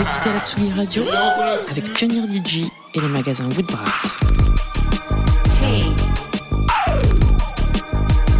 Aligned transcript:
Écoutez 0.00 0.32
la 0.32 0.40
Tsugi 0.40 0.72
Radio 0.72 1.04
avec 1.70 1.84
Pionnier 1.92 2.26
DJ 2.26 2.64
et 2.94 3.00
les 3.00 3.08
magasins 3.08 3.44
Woodbrass. 3.44 4.18
T 5.50 5.66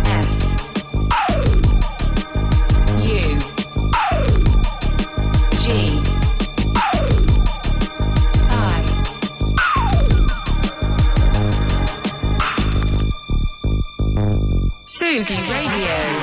S 0.04 0.30
U 3.04 3.38
G 5.60 5.68
I 8.50 8.84
Sugi 14.86 15.36
Radio. 15.50 16.13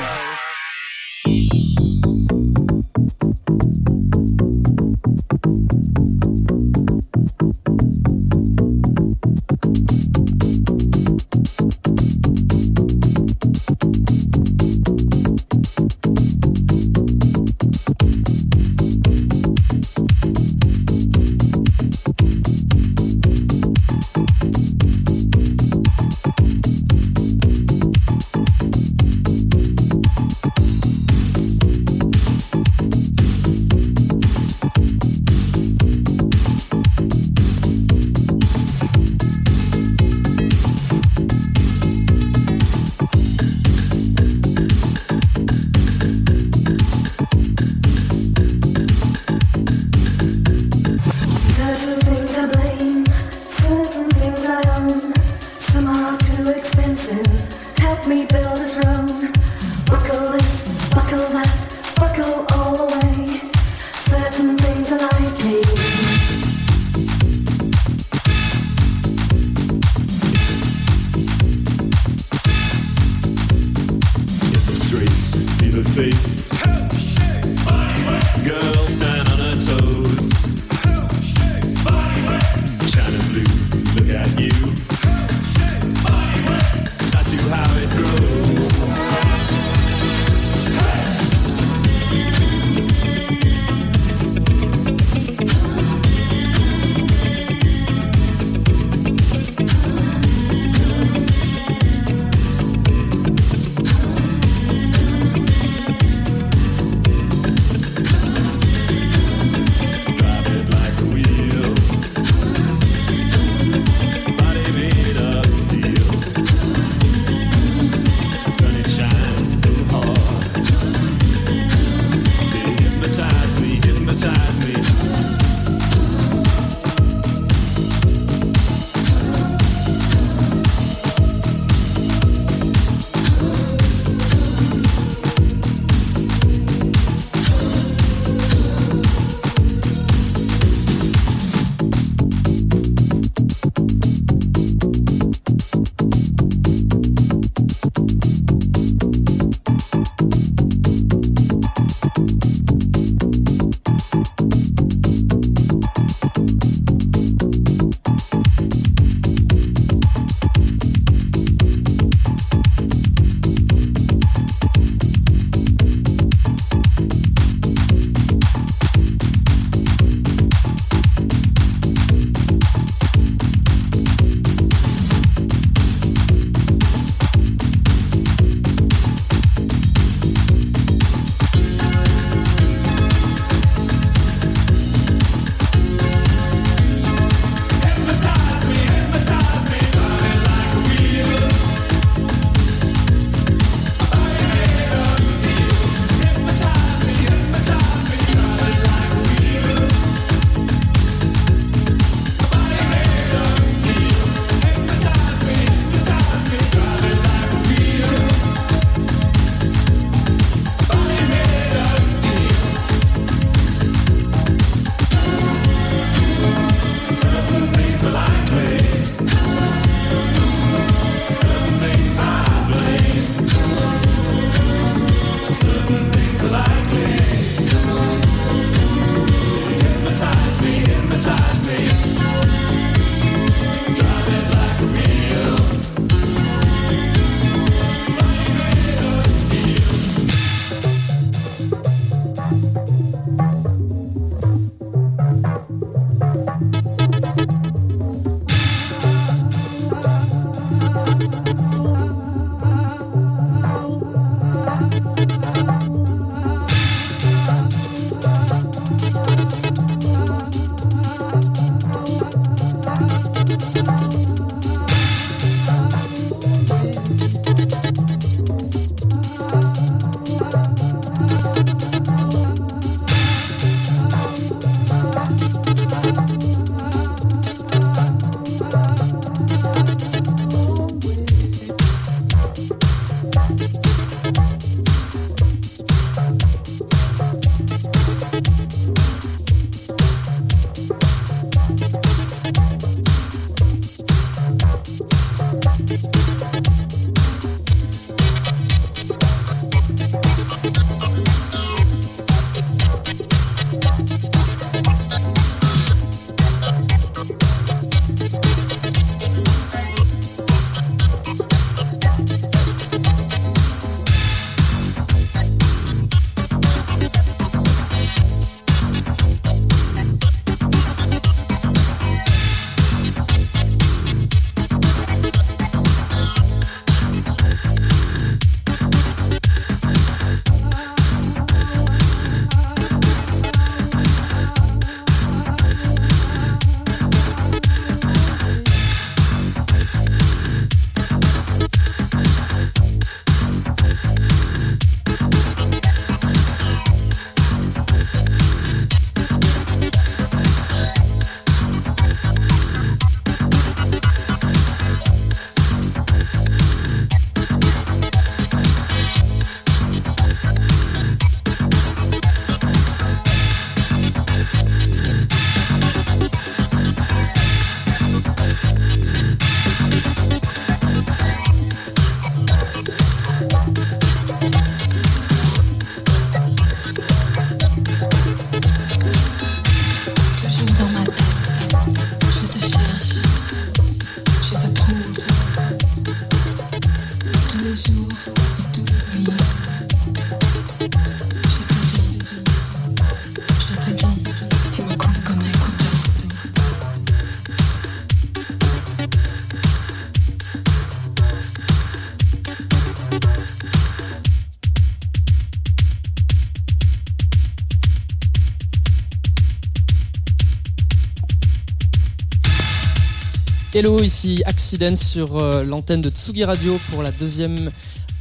Hello, 413.84 414.00
ici 414.00 414.44
Accident 414.46 414.94
sur 414.94 415.42
euh, 415.42 415.64
l'antenne 415.64 416.02
de 416.02 416.08
Tsugi 416.08 416.44
Radio 416.44 416.78
pour 416.92 417.02
la 417.02 417.10
deuxième 417.10 417.72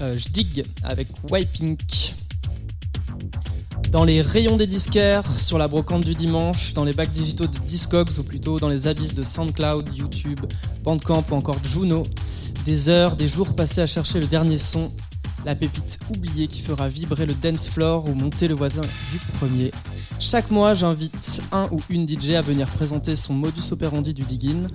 euh, 0.01 0.17
Jdig 0.17 0.63
avec 0.81 1.07
Wipink. 1.29 2.15
Dans 3.91 4.03
les 4.03 4.21
rayons 4.21 4.57
des 4.57 4.65
disquaires, 4.65 5.39
sur 5.39 5.59
la 5.59 5.67
brocante 5.67 6.03
du 6.03 6.15
dimanche, 6.15 6.73
dans 6.73 6.83
les 6.83 6.93
bacs 6.93 7.11
digitaux 7.11 7.45
de 7.45 7.55
Discogs 7.59 8.17
ou 8.17 8.23
plutôt 8.23 8.59
dans 8.59 8.69
les 8.69 8.87
abysses 8.87 9.13
de 9.13 9.23
SoundCloud, 9.23 9.95
YouTube, 9.95 10.39
Bandcamp 10.83 11.25
ou 11.29 11.35
encore 11.35 11.63
Juno, 11.63 12.01
des 12.65 12.89
heures, 12.89 13.15
des 13.15 13.27
jours 13.27 13.55
passés 13.55 13.81
à 13.81 13.87
chercher 13.87 14.19
le 14.19 14.25
dernier 14.25 14.57
son, 14.57 14.91
la 15.45 15.53
pépite 15.53 15.99
oubliée 16.09 16.47
qui 16.47 16.61
fera 16.61 16.89
vibrer 16.89 17.27
le 17.27 17.35
dance 17.35 17.69
floor 17.69 18.09
ou 18.09 18.15
monter 18.15 18.47
le 18.47 18.55
voisin 18.55 18.81
du 18.81 19.19
premier. 19.37 19.71
Chaque 20.19 20.49
mois, 20.51 20.73
j'invite 20.73 21.41
un 21.51 21.67
ou 21.71 21.81
une 21.89 22.07
DJ 22.07 22.31
à 22.31 22.41
venir 22.41 22.67
présenter 22.67 23.15
son 23.15 23.33
modus 23.33 23.71
operandi 23.71 24.13
du 24.13 24.23
digging 24.23 24.67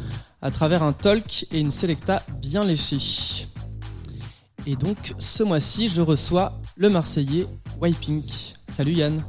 à 0.43 0.51
travers 0.51 0.83
un 0.83 0.93
talk 0.93 1.47
et 1.53 1.61
une 1.61 1.71
selecta 1.71 2.23
bien 2.41 2.65
léchée. 2.65 3.47
Et 4.67 4.77
donc, 4.77 5.15
ce 5.19 5.43
mois-ci, 5.43 5.89
je 5.89 6.01
reçois 6.01 6.59
le 6.77 6.91
Marseillais 6.91 7.47
Wipink. 7.81 8.25
Salut 8.69 8.93
Yann. 8.93 9.25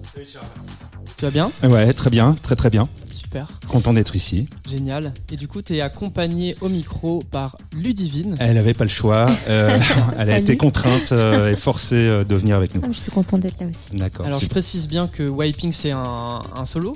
Tu 1.17 1.25
vas 1.25 1.31
bien? 1.31 1.51
Ouais, 1.63 1.93
très 1.93 2.09
bien, 2.09 2.35
très 2.41 2.55
très 2.55 2.69
bien. 2.69 2.87
Super, 3.11 3.47
Content 3.67 3.93
d'être 3.93 4.15
ici. 4.15 4.47
génial. 4.69 5.13
Et 5.31 5.35
du 5.35 5.47
coup, 5.47 5.61
tu 5.61 5.75
es 5.75 5.81
accompagné 5.81 6.55
au 6.61 6.69
micro 6.69 7.19
par 7.31 7.55
Ludivine. 7.75 8.35
Elle 8.39 8.55
n'avait 8.55 8.73
pas 8.73 8.83
le 8.83 8.89
choix. 8.89 9.29
euh, 9.47 9.77
elle 10.17 10.21
a 10.21 10.25
Salut. 10.33 10.41
été 10.43 10.57
contrainte 10.57 11.11
euh, 11.11 11.51
et 11.51 11.55
forcée 11.55 11.95
euh, 11.95 12.23
de 12.23 12.35
venir 12.35 12.55
avec 12.55 12.73
nous. 12.75 12.81
Ah, 12.83 12.89
je 12.91 12.99
suis 12.99 13.11
contente 13.11 13.41
d'être 13.41 13.59
là 13.59 13.67
aussi. 13.67 13.95
D'accord. 13.95 14.25
Alors, 14.25 14.39
je 14.39 14.47
précise 14.47 14.87
bien 14.87 15.07
que 15.07 15.27
Wiping, 15.27 15.71
c'est 15.71 15.91
un, 15.91 16.41
un 16.55 16.65
solo, 16.65 16.95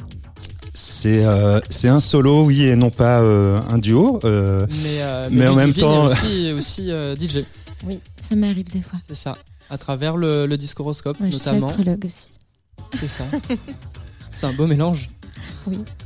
C'est 0.74 1.26
euh, 1.26 1.60
c'est 1.70 1.90
un 1.90 2.00
solo, 2.00 2.46
oui, 2.46 2.64
et 2.64 2.76
non 2.78 2.90
pas 2.92 3.20
euh, 3.22 3.60
un 3.70 3.78
duo. 3.78 4.20
euh, 4.24 4.66
mais, 4.84 5.02
euh, 5.02 5.28
Mais 5.32 5.48
en 5.48 5.56
même 5.56 5.74
temps- 5.74 6.08
est 6.08 6.12
aussi, 6.12 6.52
aussi 6.54 6.92
euh, 6.92 7.16
DJ. 7.20 7.44
Oui, 7.86 8.00
ça 8.28 8.36
m'arrive 8.36 8.70
des 8.72 8.82
fois. 8.82 9.00
C'est 9.08 9.16
ça. 9.16 9.36
À 9.70 9.78
travers 9.78 10.16
le, 10.18 10.46
le 10.46 10.58
discoroscope, 10.58 11.20
Ouais, 11.20 11.32
je 11.32 11.38
suis 11.38 11.46
notamment. 11.48 11.68
astrologue 11.68 12.06
aussi. 12.06 12.30
C'est 12.98 13.08
ça. 13.08 13.26
c'est 14.36 14.46
un 14.46 14.54
beau 14.54 14.68
mélange. 14.68 15.10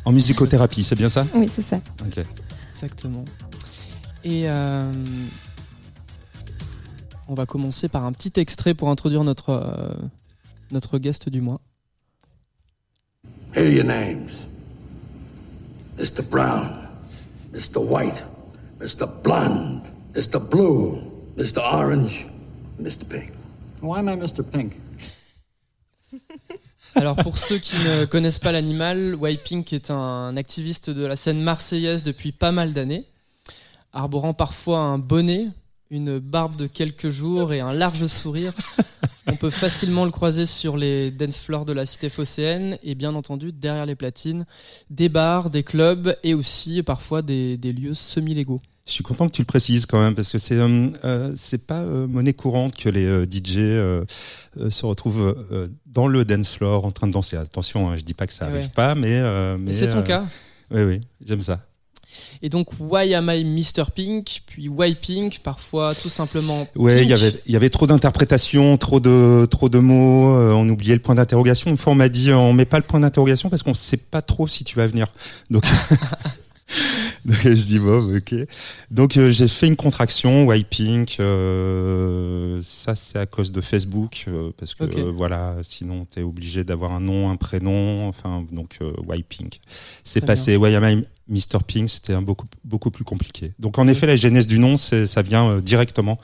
en 0.06 0.12
musicothérapie, 0.12 0.84
c'est 0.84 0.96
bien 0.96 1.10
ça? 1.10 1.26
Oui, 1.36 1.48
c'est 1.48 1.62
ça. 1.64 1.80
Ok. 2.06 2.24
Exactement. 2.72 3.26
Et 4.24 4.46
euh, 4.50 4.92
on 7.28 7.34
va 7.36 7.46
commencer 7.46 7.88
par 7.88 8.04
un 8.06 8.12
petit 8.12 8.40
extrait 8.40 8.74
pour 8.74 8.90
introduire 8.90 9.24
notre, 9.24 9.50
euh, 9.52 9.94
notre 10.72 10.98
guest 10.98 11.30
du 11.30 11.42
mois. 11.42 11.62
Here 13.56 13.66
are 13.68 13.72
your 13.72 13.86
names 13.86 14.30
Mr. 15.98 16.22
Brown, 16.22 16.88
Mr. 17.54 17.78
White, 17.78 18.26
Mr. 18.80 19.08
Blonde, 19.24 19.82
Mr. 20.14 20.40
Blue, 20.40 21.00
Mr. 21.38 21.60
Orange, 21.60 22.30
Mr. 22.80 23.06
Pink. 23.08 23.32
Why 23.82 24.00
am 24.00 24.10
I 24.10 24.16
Mr. 24.16 24.44
Pink? 24.44 24.74
Alors 26.96 27.16
pour 27.16 27.38
ceux 27.38 27.58
qui 27.58 27.76
ne 27.78 28.06
connaissent 28.06 28.40
pas 28.40 28.52
l'animal, 28.52 29.16
Wipink 29.16 29.74
est 29.74 29.92
un 29.92 30.36
activiste 30.38 30.90
de 30.90 31.06
la 31.06 31.16
scène 31.16 31.42
marseillaise 31.42 32.04
depuis 32.04 32.32
pas 32.32 32.52
mal 32.52 32.74
d'années, 32.74 33.06
arborant 33.94 34.34
parfois 34.34 34.80
un 34.80 34.98
bonnet, 34.98 35.48
une 35.92 36.20
barbe 36.20 36.56
de 36.58 36.68
quelques 36.68 37.10
jours 37.10 37.54
et 37.54 37.60
un 37.60 37.74
large 37.74 38.06
sourire. 38.08 38.54
On 39.28 39.36
peut 39.36 39.50
facilement 39.50 40.06
le 40.06 40.12
croiser 40.12 40.46
sur 40.46 40.78
les 40.78 41.10
dance 41.12 41.40
floors 41.40 41.66
de 41.66 41.74
la 41.74 41.86
cité 41.86 42.10
phocéenne 42.10 42.78
et 42.84 42.94
bien 42.96 43.16
entendu 43.16 43.52
derrière 43.52 43.86
les 43.86 43.96
platines, 43.96 44.46
des 44.90 45.10
bars, 45.10 45.50
des 45.50 45.64
clubs 45.64 46.16
et 46.24 46.34
aussi 46.36 46.84
parfois 46.84 47.22
des, 47.24 47.58
des 47.58 47.74
lieux 47.74 47.94
semi-légaux. 47.96 48.62
Je 48.86 48.92
suis 48.92 49.04
content 49.04 49.28
que 49.28 49.34
tu 49.34 49.42
le 49.42 49.48
précises 49.48 49.88
quand 49.88 50.00
même 50.00 50.14
parce 50.14 50.32
que 50.32 50.38
c'est 50.38 50.54
euh, 50.58 50.90
euh, 51.06 51.34
c'est 51.36 51.58
pas 51.66 51.82
euh, 51.82 52.06
monnaie 52.06 52.34
courante 52.34 52.76
que 52.76 52.88
les 52.88 53.06
euh, 53.06 53.26
DJ 53.26 53.56
se 54.70 54.86
retrouvent 54.86 55.36
dans 55.88 56.08
le 56.08 56.24
dance 56.24 56.54
floor 56.56 56.86
en 56.86 56.92
train 56.92 57.08
de 57.08 57.12
danser. 57.14 57.36
Attention, 57.36 57.90
hein, 57.90 57.96
je 57.98 58.04
dis 58.04 58.14
pas 58.14 58.28
que 58.28 58.34
ça 58.34 58.46
Eh 58.48 58.52
arrive 58.52 58.66
ouais. 58.66 58.72
pas, 58.76 58.94
mais, 58.94 59.58
mais 59.58 59.74
c'est 59.74 59.90
ton 59.90 60.04
cas 60.04 60.26
Oui, 60.70 60.84
oui, 60.84 61.00
j'aime 61.26 61.42
ça. 61.42 61.66
Et 62.42 62.50
donc 62.50 62.68
Why 62.80 63.14
Am 63.16 63.30
I 63.34 63.44
Mr. 63.44 63.86
Pink, 63.94 64.42
puis 64.46 64.68
Why 64.70 64.96
Pink, 64.96 65.40
parfois 65.44 65.94
tout 65.96 66.10
simplement 66.10 66.68
Ouais, 66.76 67.02
il 67.02 67.10
y 67.10 67.14
avait 67.14 67.34
il 67.46 67.54
y 67.54 67.56
avait 67.56 67.70
trop 67.70 67.88
d'interprétations, 67.88 68.78
trop 68.78 69.00
de 69.00 69.46
trop 69.50 69.70
de 69.70 69.80
mots. 69.80 70.36
euh, 70.36 70.52
on 70.52 70.68
oubliait 70.70 70.96
le 70.96 71.02
point 71.02 71.16
d'interrogation. 71.16 71.70
Une 71.72 71.78
fois, 71.78 71.94
on 71.94 71.96
m'a 71.96 72.10
dit 72.10 72.30
euh, 72.32 72.38
on 72.38 72.54
met 72.54 72.66
pas 72.66 72.78
le 72.78 72.84
point 72.84 73.00
d'interrogation 73.00 73.50
parce 73.50 73.64
qu'on 73.64 73.74
sait 73.74 73.98
pas 73.98 74.22
trop 74.22 74.48
si 74.48 74.64
tu 74.64 74.76
vas 74.78 74.88
venir. 74.88 75.08
Donc, 75.50 75.64
Donc, 77.26 77.38
je 77.44 77.50
dis 77.52 77.80
bon, 77.80 78.16
ok. 78.18 78.34
Donc 78.92 79.18
euh, 79.18 79.30
j'ai 79.30 79.48
fait 79.48 79.68
une 79.68 79.76
contraction, 79.76 80.46
Wiping. 80.48 81.06
Euh, 81.20 82.60
ça 82.64 82.96
c'est 82.96 83.20
à 83.20 83.26
cause 83.26 83.52
de 83.52 83.62
Facebook 83.62 84.26
euh, 84.28 84.52
parce 84.58 84.74
que 84.74 84.84
euh, 84.84 85.12
voilà, 85.12 85.56
sinon 85.64 86.06
t'es 86.06 86.22
obligé 86.22 86.64
d'avoir 86.64 86.92
un 86.92 87.00
nom, 87.00 87.30
un 87.30 87.36
prénom. 87.36 88.08
Enfin 88.08 88.46
donc 88.52 88.78
euh, 88.82 88.94
Wiping. 89.08 89.50
C'est 90.04 90.22
Très 90.22 90.28
passé. 90.28 90.58
Why 90.58 90.76
am 90.76 90.84
I 91.00 91.04
Mr 91.28 91.60
Pink 91.66 91.90
C'était 91.90 92.14
un 92.14 92.22
beaucoup 92.22 92.48
beaucoup 92.64 92.92
plus 92.92 93.04
compliqué. 93.04 93.54
Donc 93.60 93.78
en 93.78 93.88
effet, 93.88 94.08
la 94.08 94.16
genèse 94.16 94.48
du 94.48 94.60
nom, 94.60 94.78
c'est 94.78 95.08
ça 95.08 95.22
vient 95.22 95.48
euh, 95.50 95.62
directement 95.62 96.20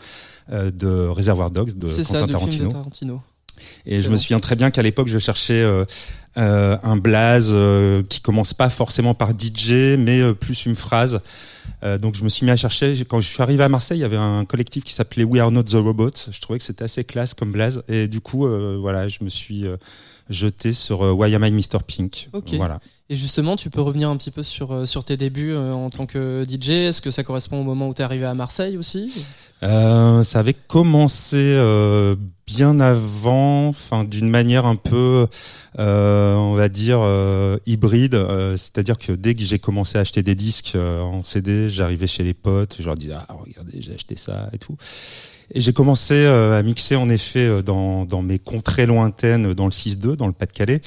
euh, 0.52 0.72
de 0.72 0.88
Réservoir 1.08 1.52
Dogs 1.52 1.78
de 1.78 1.88
C'est 1.88 2.04
Quentin 2.04 2.20
ça, 2.20 2.28
Tarantino. 2.28 2.52
film 2.52 2.68
de 2.68 2.74
Tarantino. 2.74 3.22
Et 3.86 4.02
je 4.02 4.10
me 4.10 4.16
souviens 4.16 4.40
très 4.40 4.56
bien 4.56 4.72
qu'à 4.72 4.82
l'époque, 4.82 5.08
je 5.08 5.20
cherchais 5.20 5.62
euh, 5.62 5.86
euh, 6.38 6.78
un 6.84 6.98
blaze 6.98 7.52
euh, 7.52 8.04
qui 8.04 8.22
commence 8.22 8.54
pas 8.54 8.70
forcément 8.70 9.14
par 9.14 9.32
DJ, 9.32 9.98
mais 9.98 10.22
euh, 10.22 10.34
plus 10.34 10.66
une 10.66 10.76
phrase. 10.76 11.22
Euh, 11.84 11.98
donc 11.98 12.16
je 12.16 12.24
me 12.24 12.30
suis 12.30 12.46
mis 12.46 12.52
à 12.52 12.56
chercher. 12.56 12.96
Quand 13.08 13.20
je 13.20 13.28
suis 13.28 13.42
arrivé 13.42 13.64
à 13.64 13.70
Marseille, 13.70 13.98
il 13.98 14.02
y 14.02 14.06
avait 14.06 14.18
un 14.18 14.46
collectif 14.46 14.84
qui 14.84 14.94
s'appelait 14.94 15.24
We 15.24 15.42
Are 15.42 15.52
Not 15.52 15.64
the 15.64 15.74
Robots. 15.74 16.30
Je 16.32 16.40
trouvais 16.40 16.60
que 16.60 16.66
c'était 16.66 16.84
assez 16.84 17.04
classe 17.04 17.34
comme 17.34 17.52
blaze. 17.52 17.84
Et 17.88 18.08
du 18.08 18.22
coup, 18.22 18.46
euh, 18.46 18.78
voilà, 18.80 19.08
je 19.08 19.24
me 19.24 19.30
suis 19.30 19.66
euh, 19.66 19.78
jeté 20.32 20.74
sur 20.74 21.04
euh, 21.04 21.12
Why 21.12 21.36
Am 21.36 21.46
I 21.46 21.52
Mr. 21.52 21.80
Pink? 21.86 22.30
Ok. 22.34 22.54
Voilà. 22.54 22.80
Et 23.12 23.16
justement, 23.18 23.58
tu 23.58 23.70
peux 23.70 23.82
revenir 23.82 24.10
un 24.10 24.16
petit 24.16 24.32
peu 24.32 24.42
sur, 24.42 24.72
euh, 24.72 24.86
sur 24.86 25.04
tes 25.04 25.18
débuts 25.18 25.52
euh, 25.52 25.74
en 25.74 25.90
tant 25.90 26.06
que 26.06 26.46
DJ. 26.48 26.70
Est-ce 26.70 27.02
que 27.02 27.12
ça 27.12 27.24
correspond 27.24 27.60
au 27.60 27.64
moment 27.64 27.90
où 27.90 27.94
tu 27.94 28.02
es 28.02 28.06
arrivé 28.06 28.24
à 28.24 28.34
Marseille 28.34 28.78
aussi? 28.78 29.28
Euh, 29.64 30.24
ça 30.24 30.40
avait 30.40 30.54
commencé 30.54 31.60
bien 32.48 32.80
avant, 32.80 33.68
enfin 33.68 34.06
d'une 34.06 34.30
manière 34.30 34.66
un 34.66 34.78
peu, 34.78 35.28
on 35.78 36.54
va 36.54 36.70
dire 36.70 37.02
hybride. 37.66 38.16
C'est-à-dire 38.56 38.98
que 38.98 39.12
dès 39.12 39.36
que 39.36 39.44
j'ai 39.44 39.60
commencé 39.60 39.98
à 39.98 40.02
acheter 40.02 40.24
des 40.24 40.34
disques 40.34 40.76
en 40.76 41.22
CD, 41.22 41.70
j'arrivais 41.70 42.08
chez 42.08 42.24
les 42.24 42.34
potes, 42.34 42.78
je 42.80 42.86
leur 42.86 42.96
disais 42.96 43.14
ah 43.14 43.36
regardez 43.46 43.82
j'ai 43.82 43.94
acheté 43.94 44.16
ça 44.16 44.50
et 44.54 44.58
tout. 44.58 44.78
Et 45.54 45.60
j'ai 45.62 45.74
commencé 45.74 46.14
euh, 46.14 46.58
à 46.60 46.64
mixer 46.64 46.96
en 46.96 47.10
effet 47.10 47.40
euh, 47.48 47.62
dans, 47.62 48.06
dans 48.06 48.22
mes 48.22 48.40
contrées 48.40 48.86
lointaines, 48.86 49.54
dans 49.54 49.66
le 49.66 49.72
6-2, 49.72 50.16
dans 50.16 50.28
le 50.28 50.34
Pas-de-Calais, 50.34 50.82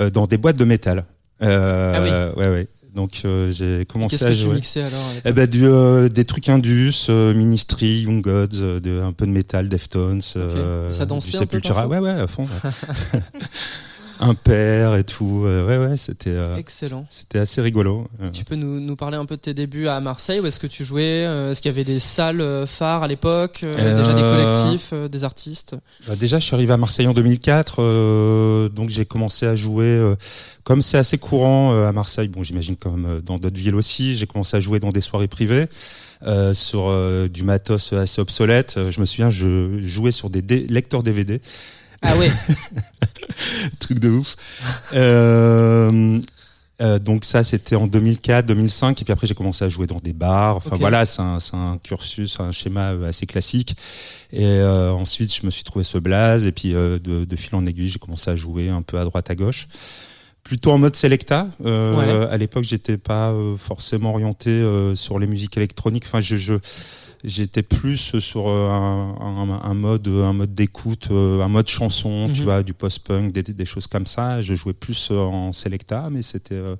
euh, 0.00 0.10
dans 0.10 0.26
des 0.26 0.38
boîtes 0.38 0.58
de 0.58 0.64
métal. 0.64 1.04
Euh. 1.42 2.32
Ah 2.34 2.38
Ouais 2.38 2.48
ouais. 2.48 2.68
Donc 2.94 3.20
euh, 3.26 3.52
j'ai 3.52 3.84
commencé 3.84 4.16
Qu'est-ce 4.16 4.26
à 4.26 4.30
que 4.30 4.34
tu 4.36 4.40
jouer. 4.44 4.54
mixais 4.54 4.80
alors 4.80 5.02
Eh 5.26 5.32
ben, 5.34 5.46
du, 5.46 5.66
euh, 5.66 6.08
des 6.08 6.24
trucs 6.24 6.48
indus, 6.48 7.08
euh, 7.10 7.34
Ministry, 7.34 8.04
Young 8.04 8.22
Gods, 8.22 8.48
euh, 8.54 8.80
de, 8.80 9.02
un 9.02 9.12
peu 9.12 9.26
de 9.26 9.32
métal, 9.32 9.68
Deftones, 9.68 10.22
euh, 10.36 10.90
Ça 10.92 11.04
dansait 11.04 11.36
un 11.36 11.44
peu 11.44 11.60
Ouais, 11.86 11.98
ouais, 11.98 12.08
à 12.10 12.26
fond. 12.26 12.44
ouais. 12.44 13.20
un 14.20 14.34
père 14.34 14.94
et 14.96 15.04
tout. 15.04 15.42
euh, 15.44 15.66
ouais, 15.66 15.88
ouais, 15.90 15.96
c'était 15.96 16.30
euh, 16.30 16.56
Excellent. 16.56 17.06
c'était 17.10 17.38
assez 17.38 17.60
rigolo. 17.60 18.06
Euh, 18.20 18.30
Tu 18.30 18.44
peux 18.44 18.54
nous, 18.54 18.80
nous 18.80 18.96
parler 18.96 19.16
un 19.16 19.26
peu 19.26 19.36
de 19.36 19.40
tes 19.40 19.54
débuts 19.54 19.88
à 19.88 20.00
Marseille 20.00 20.40
Où 20.40 20.46
est-ce 20.46 20.60
que 20.60 20.66
tu 20.66 20.84
jouais 20.84 21.20
Est-ce 21.50 21.60
qu'il 21.60 21.70
y 21.70 21.74
avait 21.74 21.84
des 21.84 22.00
salles 22.00 22.66
phares 22.66 23.02
à 23.02 23.08
l'époque 23.08 23.60
Euh, 23.62 23.98
Déjà 23.98 24.14
des 24.14 24.22
collectifs, 24.22 24.90
euh, 24.92 25.08
des 25.08 25.24
artistes? 25.24 25.74
Bah, 26.08 26.16
déjà, 26.16 26.38
je 26.38 26.44
suis 26.44 26.54
arrivé 26.54 26.72
à 26.72 26.76
Marseille 26.76 27.06
en 27.06 27.12
2004, 27.14 27.76
euh, 27.82 28.68
donc 28.68 28.88
j'ai 28.88 29.04
commencé 29.04 29.46
à 29.46 29.56
jouer. 29.56 29.84
euh, 29.86 30.14
comme 30.64 30.82
c'est 30.82 30.98
assez 30.98 31.18
courant 31.18 31.74
euh, 31.74 31.86
à 31.88 31.92
Marseille, 31.92 32.28
bon, 32.28 32.42
j'imagine 32.42 32.76
comme 32.76 33.20
dans 33.24 33.38
d'autres 33.38 33.58
villes 33.58 33.74
aussi, 33.76 34.16
j'ai 34.16 34.26
commencé 34.26 34.56
à 34.56 34.60
jouer 34.60 34.80
dans 34.80 34.90
des 34.90 35.00
soirées 35.00 35.28
privées. 35.28 35.66
euh, 36.26 36.54
sur 36.54 36.88
euh, 36.88 37.28
du 37.28 37.42
matos 37.44 37.92
assez 37.92 38.22
obsolète. 38.22 38.74
Euh, 38.78 38.90
Je 38.90 39.00
me 39.00 39.04
souviens, 39.04 39.28
je 39.28 39.78
jouais 39.84 40.12
sur 40.12 40.30
des 40.30 40.40
lecteurs 40.66 41.02
DVD. 41.02 41.42
Ah 42.02 42.16
ouais 42.16 42.30
truc 43.78 43.98
de 43.98 44.10
ouf. 44.10 44.36
Euh, 44.94 46.20
euh, 46.82 46.98
donc 46.98 47.24
ça, 47.24 47.42
c'était 47.42 47.76
en 47.76 47.86
2004, 47.86 48.46
2005, 48.46 49.00
et 49.00 49.04
puis 49.04 49.12
après 49.12 49.26
j'ai 49.26 49.34
commencé 49.34 49.64
à 49.64 49.68
jouer 49.68 49.86
dans 49.86 49.98
des 49.98 50.12
bars. 50.12 50.56
Enfin 50.56 50.76
voilà, 50.78 51.06
c'est 51.06 51.22
un, 51.22 51.78
cursus, 51.82 52.38
un 52.38 52.52
schéma 52.52 52.90
assez 53.06 53.26
classique. 53.26 53.76
Et 54.32 54.44
euh, 54.44 54.92
ensuite, 54.92 55.34
je 55.34 55.46
me 55.46 55.50
suis 55.50 55.64
trouvé 55.64 55.84
ce 55.84 55.98
blaze, 55.98 56.44
et 56.44 56.52
puis 56.52 56.74
euh, 56.74 56.98
de, 56.98 57.24
de 57.24 57.36
fil 57.36 57.54
en 57.54 57.64
aiguille, 57.66 57.88
j'ai 57.88 57.98
commencé 57.98 58.30
à 58.30 58.36
jouer 58.36 58.68
un 58.68 58.82
peu 58.82 58.98
à 58.98 59.04
droite, 59.04 59.30
à 59.30 59.34
gauche. 59.34 59.68
Plutôt 60.42 60.70
en 60.70 60.78
mode 60.78 60.94
selecta. 60.94 61.48
Ouais. 61.58 62.28
À 62.30 62.36
l'époque, 62.36 62.62
j'étais 62.62 62.98
pas 62.98 63.34
forcément 63.58 64.10
orienté 64.10 64.62
sur 64.94 65.18
les 65.18 65.26
musiques 65.26 65.56
électroniques. 65.56 66.04
Enfin, 66.06 66.20
je, 66.20 66.36
je 66.36 66.54
j'étais 67.26 67.62
plus 67.62 68.18
sur 68.20 68.48
euh, 68.48 68.70
un, 68.70 69.16
un, 69.20 69.60
un 69.70 69.74
mode 69.74 70.06
un 70.08 70.32
mode 70.32 70.54
d'écoute 70.54 71.08
euh, 71.10 71.42
un 71.42 71.48
mode 71.48 71.66
chanson 71.68 72.30
tu 72.32 72.40
Mhm. 72.40 72.44
vois 72.44 72.62
du 72.62 72.72
post 72.72 73.00
punk 73.06 73.32
des, 73.32 73.42
des 73.42 73.64
choses 73.66 73.86
comme 73.88 74.06
ça 74.06 74.40
je 74.40 74.54
jouais 74.54 74.72
plus 74.74 75.08
euh, 75.10 75.18
en 75.18 75.52
selecta 75.52 76.08
mais 76.10 76.22
c'était 76.22 76.54
euh, 76.54 76.76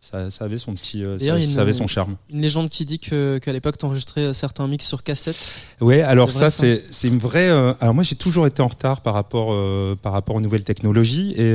ça, 0.00 0.30
ça 0.30 0.44
avait 0.44 0.58
son 0.58 0.74
petit, 0.74 1.04
euh, 1.04 1.18
ça, 1.18 1.40
ça 1.40 1.60
avait 1.60 1.72
son 1.72 1.88
charme. 1.88 2.16
Une 2.30 2.40
légende 2.40 2.68
qui 2.68 2.86
dit 2.86 3.00
que 3.00 3.38
qu'à 3.38 3.52
l'époque 3.52 3.78
t'enregistrais 3.78 4.26
euh, 4.26 4.32
certains 4.32 4.68
mix 4.68 4.86
sur 4.86 5.02
cassette. 5.02 5.36
Ouais, 5.80 6.02
alors 6.02 6.30
ça, 6.30 6.50
c'est 6.50 6.84
c'est 6.88 7.08
une 7.08 7.18
vraie. 7.18 7.48
euh, 7.48 7.74
alors 7.80 7.94
moi, 7.94 8.04
j'ai 8.04 8.14
toujours 8.14 8.46
été 8.46 8.62
en 8.62 8.68
retard 8.68 9.00
par 9.00 9.14
rapport 9.14 9.52
euh, 9.52 9.96
par 10.00 10.12
rapport 10.12 10.36
aux 10.36 10.40
nouvelles 10.40 10.62
technologies 10.62 11.34
et 11.36 11.52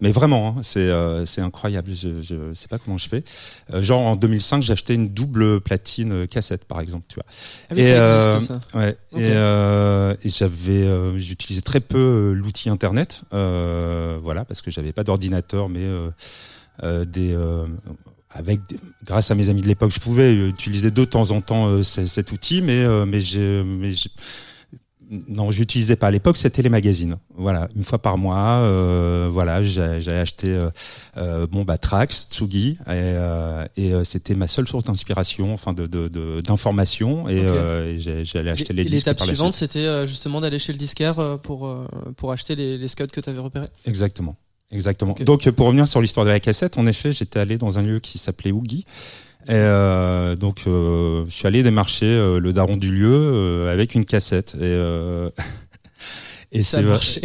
mais 0.00 0.12
vraiment, 0.12 0.56
hein, 0.58 0.60
c'est 0.62 0.88
c'est 1.26 1.40
incroyable. 1.40 1.90
Je, 1.92 2.22
je 2.22 2.54
sais 2.54 2.68
pas 2.68 2.78
comment 2.78 2.98
je 2.98 3.08
fais. 3.08 3.24
Genre 3.72 4.00
en 4.00 4.14
2005, 4.14 4.62
j'ai 4.62 4.72
acheté 4.72 4.94
une 4.94 5.08
double 5.08 5.60
platine 5.60 6.28
cassette, 6.28 6.64
par 6.66 6.80
exemple, 6.80 7.06
tu 7.08 7.16
vois. 7.16 7.24
Ah 7.68 7.74
oui, 7.74 7.82
et, 7.82 7.96
ça 7.96 8.34
existe, 8.36 8.52
ça. 8.52 8.78
Ouais. 8.78 8.96
Ok. 9.10 9.20
Et, 9.20 10.26
et 10.26 10.30
j'avais, 10.30 11.18
j'utilisais 11.18 11.62
très 11.62 11.80
peu 11.80 12.32
l'outil 12.32 12.70
internet, 12.70 13.22
voilà, 13.32 14.44
parce 14.44 14.62
que 14.62 14.70
j'avais 14.70 14.92
pas 14.92 15.02
d'ordinateur, 15.02 15.68
mais 15.68 15.86
des 17.04 17.32
euh, 17.34 17.66
avec 18.30 18.60
des- 18.68 18.78
grâce 19.04 19.30
à 19.30 19.34
mes 19.34 19.48
amis 19.50 19.62
de 19.62 19.68
l'époque, 19.68 19.92
je 19.92 20.00
pouvais 20.00 20.34
euh, 20.34 20.48
utiliser 20.48 20.90
de 20.90 21.04
temps 21.04 21.30
en 21.32 21.40
temps 21.40 21.66
euh, 21.68 21.82
cet 21.82 22.32
outil, 22.32 22.62
mais 22.62 22.84
euh, 22.84 23.04
mais 23.06 23.20
j'ai 23.20 23.62
non, 25.28 25.50
j'utilisais 25.50 25.96
pas 25.96 26.06
à 26.06 26.10
l'époque, 26.10 26.38
c'était 26.38 26.62
les 26.62 26.70
magazines. 26.70 27.18
Voilà, 27.34 27.68
une 27.76 27.84
fois 27.84 27.98
par 28.00 28.16
mois, 28.16 28.60
euh, 28.62 29.28
voilà, 29.30 29.62
j'ai 29.62 29.82
acheté 30.10 30.48
euh, 30.48 30.70
euh, 31.18 31.46
bon 31.46 31.64
bah 31.64 31.76
Trax, 31.76 32.28
Tsugi, 32.30 32.78
et, 32.86 32.88
euh, 32.88 33.66
et 33.76 33.92
euh, 33.92 34.04
c'était 34.04 34.34
ma 34.34 34.48
seule 34.48 34.66
source 34.66 34.84
d'inspiration, 34.84 35.52
enfin 35.52 35.74
de 35.74 35.86
d'information, 36.40 37.28
et, 37.28 37.40
euh, 37.44 37.94
j'allais 38.24 38.50
acheter 38.52 38.72
Et- 38.72 38.76
les 38.76 38.84
l'étape 38.84 39.20
suivante, 39.20 39.52
c'était 39.52 39.80
euh, 39.80 40.06
justement 40.06 40.40
d'aller 40.40 40.58
chez 40.58 40.72
le 40.72 40.78
disquaire 40.78 41.18
euh, 41.18 41.36
pour, 41.36 41.66
euh, 41.66 41.84
pour 42.16 42.32
acheter 42.32 42.56
les, 42.56 42.78
les 42.78 42.88
scuds 42.88 43.08
que 43.08 43.20
tu 43.20 43.28
avais 43.28 43.38
repérés? 43.40 43.68
Exactement. 43.84 44.36
Exactement. 44.72 45.14
Donc, 45.20 45.48
pour 45.50 45.66
revenir 45.66 45.86
sur 45.86 46.00
l'histoire 46.00 46.24
de 46.26 46.30
la 46.30 46.40
cassette, 46.40 46.78
en 46.78 46.86
effet, 46.86 47.12
j'étais 47.12 47.38
allé 47.38 47.58
dans 47.58 47.78
un 47.78 47.82
lieu 47.82 47.98
qui 48.00 48.18
s'appelait 48.18 48.52
Oogie. 48.52 48.84
Et 49.46 49.50
euh, 49.52 50.34
donc, 50.36 50.62
euh, 50.66 51.24
je 51.26 51.32
suis 51.32 51.46
allé 51.46 51.62
démarcher 51.62 52.06
euh, 52.06 52.38
le 52.40 52.52
daron 52.52 52.76
du 52.76 52.92
lieu 52.92 53.10
euh, 53.12 53.72
avec 53.72 53.94
une 53.94 54.04
cassette. 54.04 54.54
Et, 54.54 54.60
euh, 54.62 55.30
et 56.52 56.62
Ça 56.62 56.78
a 56.78 56.80
c'est- 56.80 56.86
marché. 56.86 57.20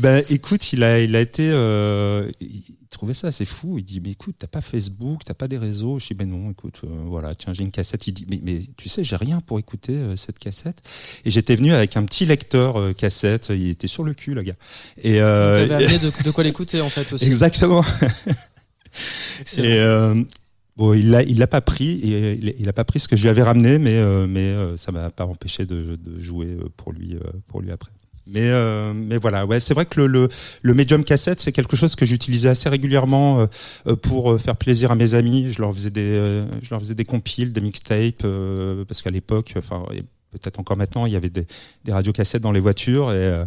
Ben, 0.00 0.22
écoute, 0.28 0.72
il 0.72 0.82
a, 0.82 1.00
il 1.00 1.14
a 1.16 1.20
été, 1.20 1.48
euh, 1.50 2.30
il 2.40 2.62
trouvait 2.92 3.14
ça 3.14 3.28
assez 3.28 3.44
fou. 3.44 3.78
Il 3.78 3.84
dit, 3.84 4.00
mais 4.00 4.10
écoute, 4.10 4.36
t'as 4.38 4.46
pas 4.46 4.60
Facebook, 4.60 5.20
t'as 5.24 5.34
pas 5.34 5.48
des 5.48 5.58
réseaux. 5.58 5.98
Je 5.98 6.06
dis, 6.08 6.14
ben 6.14 6.28
non, 6.28 6.50
écoute, 6.50 6.80
euh, 6.84 6.88
voilà, 7.06 7.34
tiens, 7.34 7.52
j'ai 7.52 7.64
une 7.64 7.70
cassette. 7.70 8.06
Il 8.06 8.12
dit, 8.12 8.26
mais, 8.28 8.40
mais 8.42 8.60
tu 8.76 8.88
sais, 8.88 9.04
j'ai 9.04 9.16
rien 9.16 9.40
pour 9.40 9.58
écouter 9.58 9.94
euh, 9.94 10.16
cette 10.16 10.38
cassette. 10.38 10.78
Et 11.24 11.30
j'étais 11.30 11.56
venu 11.56 11.72
avec 11.72 11.96
un 11.96 12.04
petit 12.04 12.26
lecteur 12.26 12.78
euh, 12.78 12.92
cassette. 12.92 13.48
Il 13.50 13.68
était 13.68 13.88
sur 13.88 14.04
le 14.04 14.14
cul, 14.14 14.34
le 14.34 14.42
gars. 14.42 14.56
Et, 15.02 15.20
euh, 15.20 15.64
amené 15.64 15.98
de, 16.00 16.12
de 16.22 16.30
quoi 16.30 16.44
l'écouter 16.44 16.80
en 16.80 16.88
fait 16.88 17.12
aussi. 17.12 17.26
Exactement. 17.26 17.84
Et 19.58 19.80
bon, 20.76 20.94
il 20.94 21.10
l'a, 21.10 21.22
il 21.22 21.38
l'a 21.38 21.46
pas 21.46 21.60
pris. 21.60 22.00
Et 22.00 22.32
il, 22.34 22.54
il 22.58 22.68
a 22.68 22.72
pas 22.72 22.84
pris 22.84 23.00
ce 23.00 23.08
que 23.08 23.16
je 23.16 23.22
lui 23.22 23.28
avais 23.28 23.42
ramené, 23.42 23.78
mais 23.78 23.94
euh, 23.94 24.26
mais 24.26 24.50
euh, 24.52 24.76
ça 24.76 24.92
m'a 24.92 25.10
pas 25.10 25.26
empêché 25.26 25.66
de, 25.66 25.96
de 25.96 26.20
jouer 26.20 26.56
pour 26.76 26.92
lui 26.92 27.14
euh, 27.14 27.20
pour 27.48 27.60
lui 27.60 27.70
après. 27.70 27.92
Mais 28.26 28.50
euh, 28.50 28.92
mais 28.94 29.18
voilà, 29.18 29.44
ouais, 29.46 29.58
c'est 29.60 29.74
vrai 29.74 29.84
que 29.84 30.00
le, 30.00 30.06
le 30.06 30.28
le 30.62 30.74
medium 30.74 31.02
cassette, 31.04 31.40
c'est 31.40 31.50
quelque 31.52 31.76
chose 31.76 31.96
que 31.96 32.06
j'utilisais 32.06 32.48
assez 32.48 32.68
régulièrement 32.68 33.40
euh, 33.40 33.46
euh, 33.88 33.96
pour 33.96 34.32
euh, 34.32 34.38
faire 34.38 34.56
plaisir 34.56 34.92
à 34.92 34.94
mes 34.94 35.14
amis. 35.14 35.50
Je 35.52 35.60
leur 35.60 35.72
faisais 35.74 35.90
des 35.90 36.00
euh, 36.02 36.44
je 36.62 36.70
leur 36.70 36.78
faisais 36.80 36.94
des 36.94 37.04
compiles, 37.04 37.52
des 37.52 37.60
mixtapes, 37.60 38.22
euh, 38.24 38.84
parce 38.86 39.02
qu'à 39.02 39.10
l'époque, 39.10 39.54
enfin 39.58 39.82
et 39.92 40.02
peut-être 40.30 40.60
encore 40.60 40.76
maintenant, 40.76 41.04
il 41.06 41.12
y 41.12 41.16
avait 41.16 41.30
des 41.30 41.46
des 41.84 41.92
radiocassettes 41.92 42.42
dans 42.42 42.52
les 42.52 42.60
voitures 42.60 43.10
et 43.12 43.16
euh, 43.16 43.44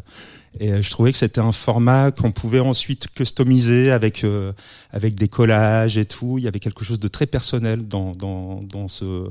et 0.59 0.81
je 0.81 0.89
trouvais 0.89 1.11
que 1.11 1.17
c'était 1.17 1.41
un 1.41 1.51
format 1.51 2.11
qu'on 2.11 2.31
pouvait 2.31 2.61
ensuite 2.61 3.07
customiser 3.13 3.91
avec 3.91 4.23
euh, 4.23 4.51
avec 4.91 5.15
des 5.15 5.27
collages 5.29 5.97
et 5.97 6.05
tout. 6.05 6.37
Il 6.37 6.43
y 6.43 6.47
avait 6.47 6.59
quelque 6.59 6.83
chose 6.85 6.99
de 6.99 7.07
très 7.07 7.25
personnel 7.27 7.87
dans 7.87 8.11
dans 8.11 8.61
dans 8.61 8.87
ce 8.89 9.29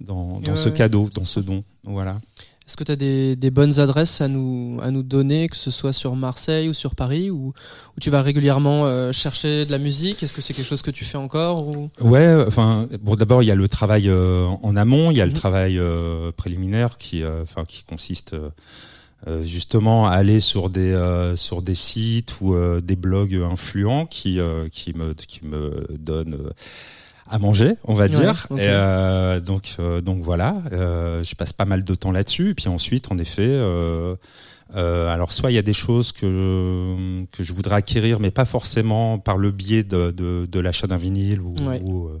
dans, 0.00 0.40
dans 0.40 0.52
Ouais, 0.52 0.56
ce 0.56 0.68
ouais. 0.68 0.74
cadeau, 0.74 1.08
dans 1.14 1.24
ce 1.24 1.38
don. 1.40 1.62
Voilà. 1.84 2.20
Est-ce 2.66 2.78
que 2.78 2.84
tu 2.84 2.92
as 2.92 2.96
des, 2.96 3.36
des 3.36 3.50
bonnes 3.50 3.78
adresses 3.78 4.22
à 4.22 4.28
nous, 4.28 4.78
à 4.82 4.90
nous 4.90 5.02
donner, 5.02 5.48
que 5.50 5.56
ce 5.56 5.70
soit 5.70 5.92
sur 5.92 6.16
Marseille 6.16 6.68
ou 6.70 6.72
sur 6.72 6.94
Paris, 6.94 7.30
où 7.30 7.52
tu 8.00 8.08
vas 8.08 8.22
régulièrement 8.22 8.86
euh, 8.86 9.12
chercher 9.12 9.66
de 9.66 9.70
la 9.70 9.76
musique? 9.78 10.22
Est-ce 10.22 10.32
que 10.32 10.40
c'est 10.40 10.54
quelque 10.54 10.66
chose 10.68 10.80
que 10.80 10.90
tu 10.90 11.04
fais 11.04 11.18
encore 11.18 11.68
ou... 11.68 11.90
Ouais, 12.00 12.34
enfin 12.46 12.88
bon 13.02 13.16
d'abord 13.16 13.42
il 13.42 13.46
y 13.46 13.50
a 13.50 13.54
le 13.54 13.68
travail 13.68 14.08
euh, 14.08 14.46
en 14.62 14.76
amont, 14.76 15.10
il 15.10 15.18
y 15.18 15.20
a 15.20 15.26
le 15.26 15.32
Mhm. 15.32 15.36
travail 15.38 15.78
euh, 15.78 16.32
préliminaire 16.32 16.96
qui 16.96 17.22
enfin 17.42 17.64
qui 17.66 17.84
consiste 17.84 18.34
justement 19.42 20.06
à 20.06 20.10
aller 20.12 20.38
sur 20.40 20.68
des 20.70 20.94
sur 21.36 21.62
des 21.62 21.74
sites 21.74 22.40
ou 22.40 22.54
des 22.80 22.96
blogs 22.96 23.34
influents 23.42 24.06
qui 24.06 24.38
qui 24.70 24.92
me 24.94 25.14
qui 25.14 25.40
me 25.46 25.86
donnent 25.98 26.38
à 27.34 27.38
manger, 27.40 27.74
on 27.82 27.94
va 27.94 28.04
Ouais, 28.04 28.10
dire. 28.10 28.46
Et, 28.52 28.60
euh, 28.60 29.40
donc 29.40 29.74
euh, 29.80 30.00
donc 30.00 30.22
voilà, 30.22 30.54
euh, 30.72 31.24
je 31.24 31.34
passe 31.34 31.52
pas 31.52 31.64
mal 31.64 31.82
de 31.82 31.94
temps 31.96 32.12
là-dessus. 32.12 32.50
Et 32.50 32.54
puis 32.54 32.68
ensuite, 32.68 33.10
en 33.10 33.18
effet. 33.18 33.50
Euh, 34.74 34.84
euh, 34.84 35.12
alors 35.12 35.30
soit 35.32 35.50
il 35.50 35.54
y 35.54 35.58
a 35.58 35.62
des 35.62 35.72
choses 35.74 36.10
que 36.12 37.24
que 37.32 37.42
je 37.42 37.52
voudrais 37.52 37.76
acquérir, 37.76 38.20
mais 38.20 38.30
pas 38.30 38.44
forcément 38.44 39.18
par 39.18 39.36
le 39.38 39.50
biais 39.50 39.82
de 39.82 40.10
de, 40.10 40.46
de 40.50 40.60
l'achat 40.60 40.86
d'un 40.86 40.96
vinyle 40.96 41.40
ou 41.40 41.54
Ouais. 41.66 41.80
ou, 41.82 42.06
euh, 42.08 42.20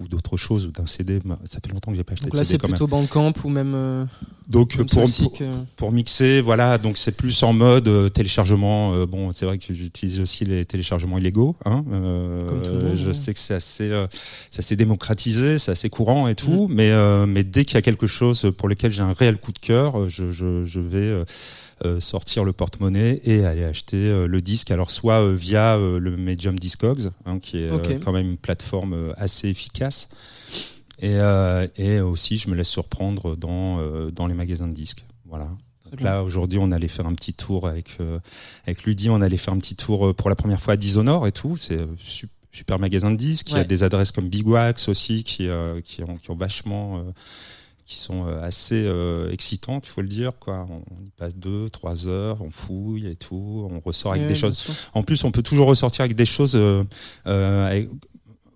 ou 0.00 0.06
d'autres 0.06 0.36
choses 0.36 0.66
ou 0.66 0.70
d'un 0.70 0.86
CD. 0.86 1.18
Ça 1.50 1.58
fait 1.64 1.72
longtemps 1.72 1.90
que 1.90 1.96
j'ai 1.96 2.04
pas 2.04 2.12
acheté 2.12 2.26
Donc 2.26 2.34
de 2.34 2.38
là, 2.38 2.44
c'est 2.44 2.58
quand 2.58 2.68
même. 2.68 2.76
plutôt 2.76 2.86
Bandcamp 2.86 3.32
ou 3.44 3.48
même. 3.48 3.72
euh, 3.74 4.04
Donc 4.48 4.76
comme 4.76 4.86
pour, 4.86 5.00
celle-ci 5.00 5.22
pour, 5.24 5.32
que- 5.38 5.44
pour 5.76 5.90
mixer, 5.92 6.40
voilà, 6.40 6.78
donc 6.78 6.96
c'est 6.96 7.12
plus 7.12 7.42
en 7.42 7.52
mode 7.52 7.88
euh, 7.88 8.08
téléchargement. 8.08 8.94
euh, 8.94 9.06
bon, 9.06 9.32
c'est 9.32 9.44
vrai 9.46 9.58
que 9.58 9.74
j'utilise 9.74 10.20
aussi 10.20 10.44
les 10.44 10.64
téléchargements 10.64 11.18
illégaux. 11.18 11.56
Hein, 11.64 11.84
euh, 11.90 12.48
Comme 12.48 12.62
tout 12.62 12.72
le 12.72 12.78
monde, 12.80 12.94
je 12.96 13.08
ouais. 13.08 13.12
sais 13.12 13.34
que 13.34 13.40
c'est 13.40 13.54
assez, 13.54 13.90
euh, 13.90 14.06
assez 14.56 14.76
démocratisé, 14.76 15.58
c'est 15.58 15.72
assez 15.72 15.90
courant 15.90 16.28
et 16.28 16.34
tout, 16.36 16.68
Mm. 16.68 16.72
mais 16.74 16.90
euh, 16.92 17.26
mais 17.26 17.42
dès 17.44 17.64
qu'il 17.64 17.74
y 17.74 17.78
a 17.78 17.82
quelque 17.82 18.06
chose 18.06 18.52
pour 18.56 18.68
lequel 18.68 18.92
j'ai 18.92 19.02
un 19.02 19.12
réel 19.14 19.38
coup 19.38 19.52
de 19.52 19.58
cœur, 19.58 19.98
euh, 19.98 20.08
je, 20.08 20.30
je, 20.30 20.64
je 20.64 20.80
vais 20.80 20.98
euh, 20.98 21.18
euh, 21.18 21.24
sortir 22.00 22.44
le 22.44 22.52
porte-monnaie 22.52 23.20
et 23.24 23.44
aller 23.44 23.64
acheter 23.64 23.96
euh, 24.08 24.26
le 24.26 24.40
disque. 24.40 24.70
Alors 24.70 24.90
soit 24.90 25.22
euh, 25.22 25.34
via 25.34 25.76
euh, 25.76 25.98
le 25.98 26.16
Medium 26.16 26.58
Discogs, 26.58 27.10
hein, 27.26 27.38
qui 27.38 27.58
est 27.58 27.70
euh, 27.70 27.98
quand 28.04 28.12
même 28.12 28.28
une 28.30 28.36
plateforme 28.36 28.92
euh, 28.94 29.12
assez 29.16 29.48
efficace. 29.48 30.08
Et, 31.00 31.14
euh, 31.14 31.66
et 31.76 32.00
aussi, 32.00 32.38
je 32.38 32.50
me 32.50 32.56
laisse 32.56 32.68
surprendre 32.68 33.36
dans, 33.36 33.78
euh, 33.80 34.10
dans 34.10 34.26
les 34.26 34.34
magasins 34.34 34.66
de 34.66 34.74
disques. 34.74 35.04
Voilà. 35.26 35.48
Donc 35.90 36.00
là, 36.00 36.22
aujourd'hui, 36.24 36.58
on 36.60 36.70
allait 36.72 36.88
faire 36.88 37.06
un 37.06 37.14
petit 37.14 37.32
tour 37.32 37.66
avec, 37.68 37.96
euh, 38.00 38.18
avec 38.66 38.82
Ludi, 38.84 39.08
on 39.08 39.20
allait 39.22 39.38
faire 39.38 39.54
un 39.54 39.58
petit 39.58 39.76
tour 39.76 40.08
euh, 40.08 40.12
pour 40.12 40.28
la 40.28 40.34
première 40.36 40.60
fois 40.60 40.74
à 40.74 40.76
Dishonored 40.76 41.26
et 41.28 41.32
tout. 41.32 41.56
C'est 41.56 41.78
euh, 41.78 41.86
su- 41.98 42.28
super 42.52 42.78
magasin 42.78 43.10
de 43.12 43.16
disques. 43.16 43.50
Il 43.50 43.56
y 43.56 43.60
a 43.60 43.64
des 43.64 43.82
adresses 43.84 44.10
comme 44.10 44.28
Big 44.28 44.46
Wax 44.46 44.88
aussi 44.88 45.22
qui, 45.22 45.48
euh, 45.48 45.80
qui, 45.80 46.02
ont, 46.02 46.16
qui 46.16 46.30
ont 46.30 46.36
vachement. 46.36 46.98
euh, 46.98 47.02
qui 47.88 47.98
sont 47.98 48.26
euh, 48.26 48.42
assez 48.42 48.84
euh, 48.86 49.30
excitantes, 49.32 49.86
il 49.86 49.90
faut 49.90 50.02
le 50.02 50.08
dire. 50.08 50.32
Quoi. 50.38 50.66
On 50.68 51.04
y 51.06 51.10
passe 51.16 51.34
deux, 51.34 51.70
trois 51.70 52.06
heures, 52.06 52.42
on 52.42 52.50
fouille 52.50 53.06
et 53.06 53.16
tout, 53.16 53.66
on 53.70 53.80
ressort 53.80 54.12
avec 54.12 54.24
des 54.28 54.34
choses. 54.34 54.62
En 54.92 55.02
plus, 55.02 55.24
on 55.24 55.30
peut 55.30 55.42
toujours 55.42 55.66
ressortir 55.68 56.02
avec 56.04 56.14
des 56.14 56.26
choses 56.26 56.54
euh, 56.54 56.84
euh, 57.26 57.66
avec- 57.66 57.88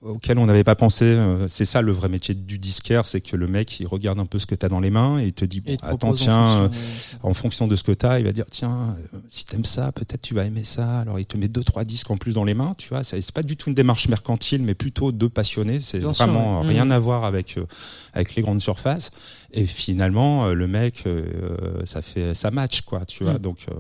auxquelles 0.03 0.39
on 0.39 0.47
n'avait 0.47 0.65
pas 0.65 0.75
pensé. 0.75 1.05
Euh, 1.05 1.47
C'est 1.49 1.65
ça 1.65 1.81
le 1.83 1.93
vrai 1.93 2.09
métier 2.09 2.35
du 2.35 2.59
disquaire, 2.59 3.07
c'est 3.07 3.21
que 3.21 3.37
le 3.37 3.47
mec, 3.47 3.79
il 3.81 3.87
regarde 3.87 4.19
un 4.19 4.27
peu 4.27 4.39
ce 4.39 4.47
que 4.47 4.55
tu 4.55 4.67
as 4.67 4.69
dans 4.69 4.81
les 4.81 4.91
mains 4.91 5.19
et 5.21 5.27
il 5.27 5.33
te 5.33 5.45
dit, 5.45 5.61
bon, 5.61 5.77
te 5.77 5.85
attends, 5.85 5.97
propose 5.97 6.23
en 6.23 6.25
tiens, 6.25 6.47
fonction, 6.69 7.19
euh, 7.25 7.29
en 7.31 7.35
fonction 7.35 7.69
de 7.69 7.77
ce 7.77 7.83
que 7.85 7.93
tu 7.93 8.05
as, 8.07 8.19
il 8.19 8.25
va 8.25 8.33
dire, 8.33 8.47
tiens, 8.51 8.97
euh, 9.15 9.19
si 9.29 9.45
t'aimes 9.47 9.65
ça, 9.65 9.93
peut-être 9.93 10.23
tu 10.23 10.35
vas 10.35 10.45
aimer 10.45 10.65
ça. 10.65 11.01
Alors 11.01 11.19
il 11.21 11.27
te 11.27 11.37
met 11.37 11.49
deux, 11.49 11.65
trois 11.65 11.85
disques 11.85 12.11
en 12.11 12.17
plus 12.17 12.33
dans 12.35 12.45
les 12.45 12.55
mains, 12.55 12.75
tu 12.77 12.89
vois. 12.89 13.05
C'est 13.05 13.33
pas 13.33 13.43
du 13.43 13.57
tout 13.57 13.69
une 13.69 13.75
démarche 13.75 14.09
mercantile, 14.09 14.63
mais 14.63 14.75
plutôt 14.75 15.13
de 15.13 15.27
passionnés. 15.29 15.81
C'est 15.81 16.01
sûr, 16.01 16.13
vraiment 16.13 16.61
ouais. 16.63 16.69
rien 16.69 16.85
Mhm. 16.87 16.93
à 16.93 16.99
voir 16.99 17.25
avec, 17.25 17.57
euh, 17.59 17.65
avec 18.13 18.35
les 18.35 18.43
grandes 18.43 18.61
surfaces. 18.61 19.11
Et 19.53 19.67
finalement, 19.67 20.47
le 20.47 20.67
mec, 20.67 21.03
euh, 21.07 21.85
ça 21.85 22.03
fait 22.03 22.35
ça 22.35 22.51
match, 22.51 22.81
quoi, 22.83 23.05
tu 23.05 23.23
vois. 23.25 23.35
Mhm. 23.35 23.39
Donc, 23.39 23.67
euh, 23.71 23.75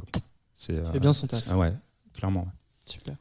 c'est. 0.55 0.76
fait 0.93 1.00
bien 1.00 1.12
son 1.12 1.26
taf. 1.26 1.43
Ah 1.50 1.57
ouais, 1.59 1.73
clairement. 2.14 2.47
Super. 2.85 3.14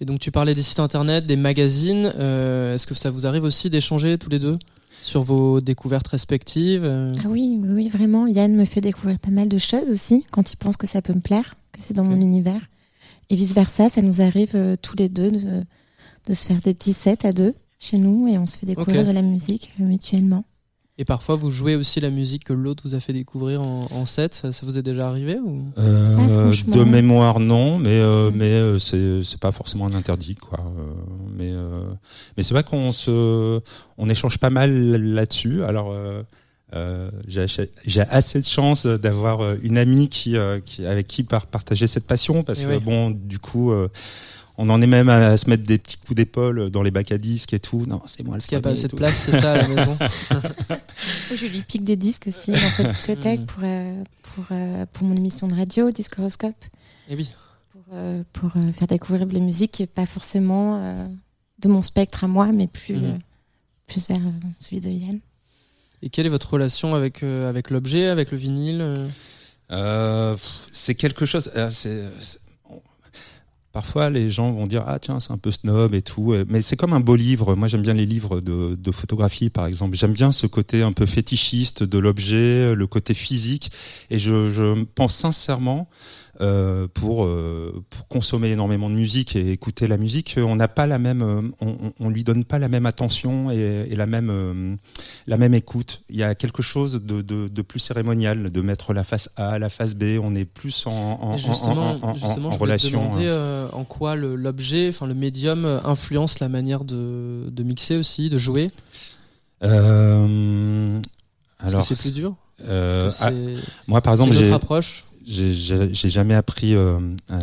Et 0.00 0.04
donc 0.04 0.18
tu 0.20 0.30
parlais 0.30 0.54
des 0.54 0.62
sites 0.62 0.80
internet, 0.80 1.26
des 1.26 1.36
magazines. 1.36 2.12
euh, 2.16 2.74
Est-ce 2.74 2.86
que 2.86 2.94
ça 2.94 3.10
vous 3.10 3.26
arrive 3.26 3.44
aussi 3.44 3.70
d'échanger 3.70 4.18
tous 4.18 4.30
les 4.30 4.38
deux 4.38 4.56
sur 5.02 5.22
vos 5.22 5.60
découvertes 5.60 6.08
respectives 6.08 6.84
euh 6.84 7.12
Ah 7.24 7.28
oui, 7.28 7.60
oui, 7.62 7.88
vraiment. 7.88 8.26
Yann 8.26 8.54
me 8.54 8.64
fait 8.64 8.80
découvrir 8.80 9.18
pas 9.18 9.30
mal 9.30 9.48
de 9.48 9.58
choses 9.58 9.90
aussi 9.90 10.24
quand 10.30 10.52
il 10.52 10.56
pense 10.56 10.76
que 10.76 10.86
ça 10.86 11.02
peut 11.02 11.12
me 11.14 11.20
plaire, 11.20 11.54
que 11.72 11.80
c'est 11.80 11.94
dans 11.94 12.04
mon 12.04 12.20
univers. 12.20 12.60
Et 13.30 13.36
vice 13.36 13.54
versa, 13.54 13.88
ça 13.88 14.02
nous 14.02 14.20
arrive 14.20 14.52
euh, 14.54 14.76
tous 14.80 14.96
les 14.96 15.08
deux 15.08 15.30
de, 15.30 15.62
de 16.28 16.34
se 16.34 16.46
faire 16.46 16.60
des 16.60 16.74
petits 16.74 16.92
sets 16.92 17.26
à 17.26 17.32
deux 17.32 17.54
chez 17.78 17.98
nous 17.98 18.28
et 18.28 18.36
on 18.38 18.46
se 18.46 18.58
fait 18.58 18.66
découvrir 18.66 19.06
de 19.06 19.12
la 19.12 19.22
musique 19.22 19.72
euh, 19.80 19.84
mutuellement. 19.84 20.44
Et 20.96 21.04
parfois 21.04 21.34
vous 21.34 21.50
jouez 21.50 21.74
aussi 21.74 21.98
la 22.00 22.10
musique 22.10 22.44
que 22.44 22.52
l'autre 22.52 22.84
vous 22.86 22.94
a 22.94 23.00
fait 23.00 23.12
découvrir 23.12 23.62
en, 23.62 23.86
en 23.90 24.06
set. 24.06 24.32
Ça, 24.34 24.52
ça 24.52 24.64
vous 24.64 24.78
est 24.78 24.82
déjà 24.82 25.08
arrivé 25.08 25.38
ou? 25.44 25.64
Euh, 25.76 26.16
Ah, 26.18 26.70
de 26.70 26.84
mémoire, 26.84 27.40
non, 27.40 27.78
mais 27.78 27.98
euh, 28.00 28.30
mais 28.32 28.52
euh, 28.52 28.78
c'est 28.78 29.22
c'est 29.24 29.40
pas 29.40 29.50
forcément 29.50 29.86
un 29.86 29.94
interdit, 29.94 30.36
quoi. 30.36 30.60
Euh, 30.60 30.94
mais 31.36 31.50
euh, 31.52 31.82
mais 32.36 32.44
c'est 32.44 32.54
vrai 32.54 32.62
qu'on 32.62 32.92
se 32.92 33.60
on 33.98 34.08
échange 34.08 34.38
pas 34.38 34.50
mal 34.50 34.70
là-dessus. 35.14 35.64
Alors 35.64 35.90
euh, 35.92 36.22
euh, 36.74 37.10
j'ai 37.26 38.00
assez 38.02 38.40
de 38.40 38.46
chance 38.46 38.86
d'avoir 38.86 39.54
une 39.62 39.78
amie 39.78 40.08
qui, 40.08 40.36
euh, 40.36 40.60
qui 40.60 40.86
avec 40.86 41.08
qui 41.08 41.24
par- 41.24 41.48
partager 41.48 41.88
cette 41.88 42.06
passion 42.06 42.44
parce 42.44 42.60
Eh 42.60 42.64
que 42.64 42.68
oui. 42.70 42.80
bon 42.80 43.10
du 43.10 43.40
coup. 43.40 43.72
euh, 43.72 43.88
on 44.56 44.68
en 44.70 44.80
est 44.82 44.86
même 44.86 45.08
à, 45.08 45.36
se 45.36 45.48
mettre 45.50 45.64
des 45.64 45.78
petits 45.78 45.96
coups 45.96 46.14
d'épaule 46.16 46.70
dans 46.70 46.82
les 46.82 46.90
bacs 46.90 47.10
à 47.12 47.18
disques 47.18 47.52
et 47.54 47.60
tout. 47.60 47.84
Non, 47.86 48.00
c'est 48.06 48.22
moi 48.24 48.34
le 48.34 48.38
Parce 48.38 48.46
qu'il 48.48 48.56
n'y 48.56 48.60
a 48.60 48.62
pas 48.62 48.70
assez 48.70 48.88
de 48.88 48.94
place, 48.96 49.16
c'est 49.16 49.32
ça, 49.32 49.52
à 49.52 49.56
la 49.58 49.68
maison. 49.68 49.98
Je 51.34 51.46
lui 51.46 51.62
pique 51.62 51.84
des 51.84 51.96
disques 51.96 52.26
aussi 52.28 52.52
dans 52.52 52.70
cette 52.70 52.88
discothèque 52.90 53.46
pour, 53.46 53.62
euh, 53.64 54.02
pour, 54.34 54.44
euh, 54.52 54.86
pour 54.92 55.06
mon 55.06 55.14
émission 55.16 55.48
de 55.48 55.54
radio, 55.54 55.90
Discoroscope, 55.90 56.54
Et 57.08 57.16
oui. 57.16 57.30
pour, 57.72 57.82
euh, 57.94 58.22
pour 58.32 58.56
euh, 58.56 58.72
faire 58.72 58.86
découvrir 58.86 59.26
les 59.26 59.40
musiques, 59.40 59.84
pas 59.94 60.06
forcément 60.06 60.80
euh, 60.82 61.06
de 61.60 61.68
mon 61.68 61.82
spectre 61.82 62.24
à 62.24 62.28
moi, 62.28 62.52
mais 62.52 62.66
plus, 62.66 62.94
Mhm. 62.96 63.04
euh, 63.04 63.16
plus 63.86 64.08
vers 64.08 64.18
euh, 64.18 64.30
celui 64.60 64.80
de 64.80 64.88
Yann. 64.88 65.18
Et 66.02 66.10
quelle 66.10 66.26
est 66.26 66.30
votre 66.30 66.52
relation 66.52 66.94
avec, 66.94 67.22
euh, 67.22 67.48
avec 67.48 67.70
l'objet, 67.70 68.06
avec 68.08 68.30
le 68.30 68.36
vinyle 68.38 69.08
euh? 69.70 70.36
C'est 70.70 70.94
quelque 70.94 71.24
chose. 71.26 71.50
euh, 71.56 71.70
c'est- 71.70 72.04
Parfois, 73.74 74.08
les 74.08 74.30
gens 74.30 74.52
vont 74.52 74.68
dire 74.68 74.84
ah 74.86 75.00
tiens 75.00 75.18
c'est 75.18 75.32
un 75.32 75.36
peu 75.36 75.50
snob 75.50 75.94
et 75.96 76.02
tout, 76.02 76.32
euh, 76.32 76.44
mais 76.48 76.62
c'est 76.62 76.76
comme 76.76 76.92
un 76.92 77.00
beau 77.00 77.16
livre. 77.16 77.56
Moi, 77.56 77.66
j'aime 77.66 77.82
bien 77.82 77.92
les 77.92 78.06
livres 78.06 78.40
de, 78.40 78.92
photographie, 78.92 79.50
par 79.50 79.66
exemple. 79.66 79.96
J'aime 79.96 80.12
bien 80.12 80.30
ce 80.30 80.46
côté 80.46 80.82
un 80.82 80.92
peu 80.92 81.06
fétichiste 81.06 81.82
de 81.82 81.98
l'objet, 81.98 82.72
le 82.72 82.86
côté 82.86 83.14
physique, 83.14 83.72
et 84.10 84.18
je, 84.18 84.52
je 84.52 84.84
pense 84.94 85.12
sincèrement. 85.16 85.88
Euh, 86.40 86.88
pour 86.92 87.24
euh, 87.24 87.84
pour 87.90 88.08
consommer 88.08 88.50
énormément 88.50 88.90
de 88.90 88.94
musique 88.94 89.36
et 89.36 89.50
écouter 89.52 89.86
la 89.86 89.96
musique, 89.96 90.36
on 90.38 90.56
n'a 90.56 90.68
pas 90.68 90.86
la 90.86 90.98
même, 90.98 91.22
euh, 91.22 91.42
on, 91.60 91.92
on- 92.00 92.08
lui 92.10 92.24
donne 92.24 92.44
pas 92.44 92.58
la 92.58 92.68
même 92.68 92.86
attention 92.86 93.50
et, 93.50 93.86
et 93.90 93.96
la 93.96 94.06
même 94.06 94.30
euh, 94.30 94.76
la 95.26 95.36
même 95.36 95.54
écoute. 95.54 96.02
Il 96.10 96.16
y 96.16 96.22
a 96.22 96.34
quelque 96.34 96.62
chose 96.62 97.02
de, 97.02 97.22
de, 97.22 97.48
de 97.48 97.62
plus 97.62 97.80
cérémonial, 97.80 98.50
de 98.50 98.60
mettre 98.60 98.92
la 98.92 99.04
face 99.04 99.28
A, 99.36 99.58
la 99.58 99.68
face 99.70 99.94
B. 99.94 100.18
On 100.22 100.34
est 100.34 100.44
plus 100.44 100.86
en, 100.86 100.90
en, 100.92 101.34
Et 101.34 101.38
justement, 101.38 101.90
en, 101.90 102.08
en- 102.08 102.10
en- 102.10 102.14
justement 102.14 102.48
en 102.48 102.52
je 102.52 102.58
voulais 102.58 102.76
te 102.78 102.86
relation. 102.86 103.00
demander 103.00 103.68
en 103.72 103.84
quoi 103.84 104.16
l'objet, 104.16 104.88
enfin 104.90 105.06
le 105.06 105.14
médium 105.14 105.64
influence 105.84 106.40
la 106.40 106.48
manière 106.48 106.84
de, 106.84 107.48
de 107.50 107.62
mixer 107.62 107.96
aussi, 107.96 108.30
de 108.30 108.38
jouer? 108.38 108.70
Alors, 111.60 111.84
c'est 111.84 111.98
plus 111.98 112.12
dur? 112.12 112.34
euh, 112.66 113.10
ah, 113.20 113.30
moi, 113.88 114.00
par 114.00 114.12
exemple, 114.12 114.32
j'ai 114.34 114.50
j'ai- 115.26 115.92
jamais 116.08 116.34
appris 116.34 116.74
euh, 116.74 116.98
à, 117.30 117.38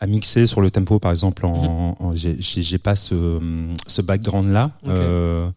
à 0.00 0.06
mixer 0.06 0.46
sur 0.46 0.60
le 0.60 0.70
tempo, 0.70 0.98
par 0.98 1.10
exemple. 1.12 1.44
En, 1.46 1.96
en- 1.98 2.14
j'ai- 2.14 2.78
pas 2.78 2.96
ce, 2.96 3.38
ce 3.86 4.02
background-là. 4.02 4.72
Euh, 4.86 5.50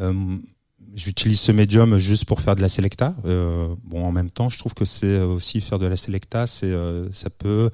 euh, 0.00 0.36
J'utilise 0.94 1.40
ce 1.40 1.52
médium 1.52 1.98
juste 1.98 2.24
pour 2.24 2.40
faire 2.40 2.56
de 2.56 2.62
la 2.62 2.70
selecta. 2.70 3.14
Euh, 3.26 3.68
bon, 3.84 4.06
en 4.06 4.12
même 4.12 4.30
temps, 4.30 4.48
je 4.48 4.58
trouve 4.58 4.72
que 4.72 4.86
c'est 4.86 5.18
aussi 5.20 5.60
faire 5.60 5.78
de 5.78 5.86
la 5.86 5.96
selecta, 5.98 6.46
c'est 6.46 6.64
euh, 6.70 7.12
ça 7.12 7.28
peut, 7.28 7.68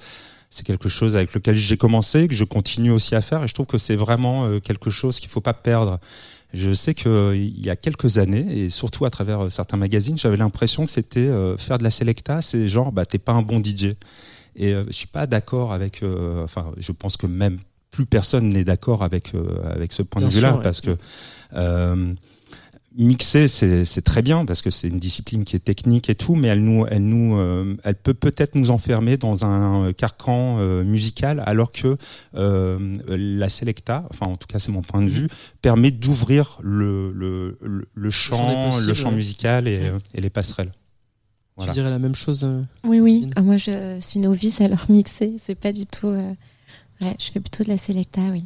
c'est 0.50 0.66
quelque 0.66 0.88
chose 0.88 1.14
avec 1.16 1.32
lequel 1.32 1.54
j'ai 1.54 1.76
commencé, 1.76 2.26
que 2.26 2.34
je 2.34 2.42
continue 2.42 2.90
aussi 2.90 3.14
à 3.14 3.20
faire, 3.20 3.44
et 3.44 3.46
je 3.48 3.54
trouve 3.54 3.66
que 3.66 3.78
c'est 3.78 3.94
vraiment 3.94 4.58
quelque 4.58 4.90
chose 4.90 5.20
qu'il 5.20 5.30
faut 5.30 5.40
pas 5.40 5.54
perdre. 5.54 6.00
Je 6.54 6.74
sais 6.74 6.94
que 6.94 7.08
euh, 7.08 7.36
il 7.36 7.64
y 7.64 7.70
a 7.70 7.76
quelques 7.76 8.18
années, 8.18 8.46
et 8.50 8.70
surtout 8.70 9.04
à 9.04 9.10
travers 9.10 9.44
euh, 9.44 9.48
certains 9.48 9.76
magazines, 9.78 10.18
j'avais 10.18 10.36
l'impression 10.36 10.84
que 10.84 10.90
c'était 10.90 11.20
euh, 11.20 11.56
faire 11.56 11.78
de 11.78 11.84
la 11.84 11.90
selecta, 11.90 12.42
c'est 12.42 12.68
genre, 12.68 12.92
bah 12.92 13.06
t'es 13.06 13.18
pas 13.18 13.32
un 13.32 13.42
bon 13.42 13.62
DJ. 13.62 13.94
Et 14.54 14.74
je 14.74 14.92
suis 14.92 15.06
pas 15.06 15.26
d'accord 15.26 15.72
avec. 15.72 16.02
euh, 16.02 16.44
enfin, 16.44 16.72
je 16.76 16.92
pense 16.92 17.16
que 17.16 17.26
même 17.26 17.56
plus 17.90 18.04
personne 18.04 18.50
n'est 18.50 18.64
d'accord 18.64 19.02
avec 19.02 19.34
euh, 19.34 19.62
avec 19.64 19.92
ce 19.92 20.02
point 20.02 20.20
Bien 20.20 20.28
de 20.28 20.34
vue-là, 20.34 20.56
ouais. 20.56 20.62
parce 20.62 20.80
que 20.82 20.96
euh, 21.54 22.12
mixer 22.96 23.48
c'est 23.48 24.02
très 24.02 24.22
bien 24.22 24.44
parce 24.44 24.62
que 24.62 24.70
c'est 24.70 24.88
une 24.88 24.98
discipline 24.98 25.44
qui 25.44 25.56
est 25.56 25.60
technique 25.64 26.10
et 26.10 26.14
tout, 26.14 26.34
mais 26.34 26.48
elle 26.48 26.62
nous 26.62 26.84
elle 26.90 27.04
nous 27.04 27.36
euh, 27.38 27.76
elle 27.84 27.94
peut 27.96 28.14
peut-être 28.14 28.54
nous 28.54 28.70
enfermer 28.70 29.16
dans 29.16 29.44
un 29.44 29.86
euh, 29.86 29.92
carcan 29.92 30.58
euh, 30.60 30.84
musical, 30.84 31.42
alors 31.46 31.72
que 31.72 31.96
euh, 32.34 32.96
la 33.08 33.48
selecta, 33.48 34.04
enfin 34.10 34.26
en 34.26 34.36
tout 34.36 34.46
cas 34.46 34.58
c'est 34.58 34.72
mon 34.72 34.82
point 34.82 35.02
de 35.02 35.08
vue, 35.10 35.26
permet 35.62 35.90
d'ouvrir 35.90 36.58
le 36.62 37.10
le, 37.14 37.58
le, 37.62 37.88
le 37.92 38.10
champ 38.10 38.70
possibles, 38.70 38.88
le 38.88 38.94
champ 38.94 39.08
ouais. 39.10 39.16
musical 39.16 39.68
et, 39.68 39.90
et 40.14 40.20
les 40.20 40.30
passerelles. 40.30 40.72
Voilà. 41.56 41.72
Tu 41.72 41.78
dirais 41.78 41.90
la 41.90 41.98
même 41.98 42.14
chose 42.14 42.44
euh, 42.44 42.62
Oui, 42.84 43.00
oui. 43.00 43.28
Ah, 43.36 43.42
moi, 43.42 43.58
je 43.58 43.98
suis 44.00 44.20
novice 44.20 44.62
à 44.62 44.68
leur 44.68 44.86
mixer. 44.90 45.34
C'est 45.36 45.54
pas 45.54 45.70
du 45.72 45.84
tout. 45.84 46.06
euh, 46.08 46.32
Ouais, 47.02 47.14
je 47.18 47.30
fais 47.32 47.40
plutôt 47.40 47.62
de 47.64 47.68
la 47.68 47.76
selecta, 47.76 48.22
oui. 48.30 48.44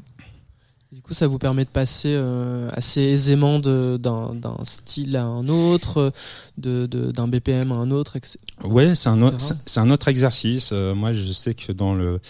Du 0.92 1.02
coup, 1.02 1.14
ça 1.14 1.26
vous 1.26 1.38
permet 1.38 1.64
de 1.64 1.70
passer 1.70 2.14
euh, 2.14 2.70
assez 2.72 3.00
aisément 3.00 3.58
d'un 3.58 3.98
d'un 3.98 4.56
style 4.64 5.16
à 5.16 5.24
un 5.24 5.48
autre, 5.48 6.12
de- 6.58 6.86
de- 6.86 7.10
d'un 7.10 7.26
BPM 7.28 7.72
à 7.72 7.74
un 7.74 7.90
autre. 7.90 8.16
etc. 8.16 8.38
Ouais, 8.62 8.94
c'est 8.94 9.08
un, 9.08 9.20
un 9.22 9.90
autre 9.90 10.08
exercice. 10.08 10.70
Euh, 10.72 10.94
moi, 10.94 11.12
je 11.12 11.32
sais 11.32 11.54
que 11.54 11.72
dans 11.72 11.92
le, 11.92 12.20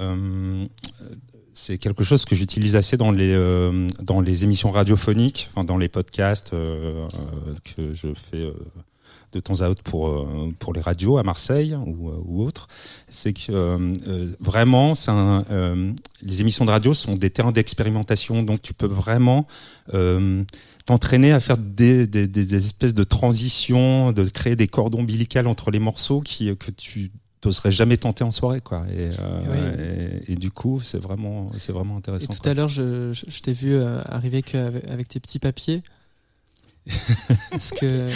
euh, 0.00 0.66
c'est 1.54 1.78
quelque 1.78 2.04
chose 2.04 2.24
que 2.26 2.34
j'utilise 2.34 2.76
assez 2.76 2.96
dans 2.96 3.10
les 3.10 3.34
dans 4.02 4.20
les 4.20 4.44
émissions 4.44 4.70
radiophoniques, 4.70 5.48
enfin, 5.54 5.64
dans 5.64 5.78
les 5.78 5.88
podcasts 5.88 6.50
que 6.50 7.92
je 7.94 8.08
fais 8.30 8.46
de 9.32 9.40
temps 9.40 9.60
à 9.62 9.68
autre 9.68 9.82
pour 9.82 10.08
euh, 10.08 10.52
pour 10.58 10.72
les 10.72 10.80
radios 10.80 11.16
à 11.18 11.22
Marseille 11.22 11.74
ou, 11.74 12.08
euh, 12.10 12.20
ou 12.24 12.42
autres. 12.44 12.68
C'est 13.08 13.32
que 13.32 13.50
euh, 13.50 14.28
vraiment, 14.40 14.94
un, 15.08 15.44
euh, 15.50 15.92
les 16.22 16.40
émissions 16.40 16.64
de 16.64 16.70
radio 16.70 16.94
sont 16.94 17.14
des 17.14 17.30
terrains 17.30 17.52
d'expérimentation, 17.52 18.42
donc 18.42 18.62
tu 18.62 18.74
peux 18.74 18.86
vraiment 18.86 19.46
euh, 19.94 20.44
t'entraîner 20.86 21.32
à 21.32 21.40
faire 21.40 21.58
des, 21.58 22.06
des, 22.06 22.26
des- 22.28 22.44
des 22.46 22.66
espèces 22.66 22.94
de 22.94 23.04
transitions, 23.04 24.12
de 24.12 24.24
créer 24.24 24.56
des 24.56 24.68
cordons 24.68 25.00
ombilicales 25.00 25.46
entre 25.46 25.70
les 25.70 25.78
morceaux 25.78 26.20
qui 26.20 26.54
que 26.56 26.70
tu 26.70 27.10
n'oserais 27.44 27.72
jamais 27.72 27.96
tenter 27.96 28.22
en 28.24 28.30
soirée, 28.30 28.60
quoi. 28.60 28.84
Et, 28.88 29.10
euh, 29.18 30.20
et, 30.28 30.32
et 30.32 30.36
du 30.36 30.50
coup, 30.50 30.80
c'est 30.80 30.98
vraiment, 31.02 31.50
c'est 31.58 31.72
vraiment 31.72 31.94
Et 31.94 31.98
intéressant. 31.98 32.32
tout 32.32 32.38
quoi. 32.40 32.50
à 32.52 32.54
l'heure, 32.54 32.68
je, 32.68 33.12
je- 33.12 33.24
je 33.28 33.40
t'ai 33.40 33.52
vu 33.52 33.76
arriver 33.80 34.44
avec 34.88 35.08
tes 35.08 35.18
petits 35.20 35.38
papiers. 35.40 35.82
Est-ce 37.52 37.72
que, 37.72 38.08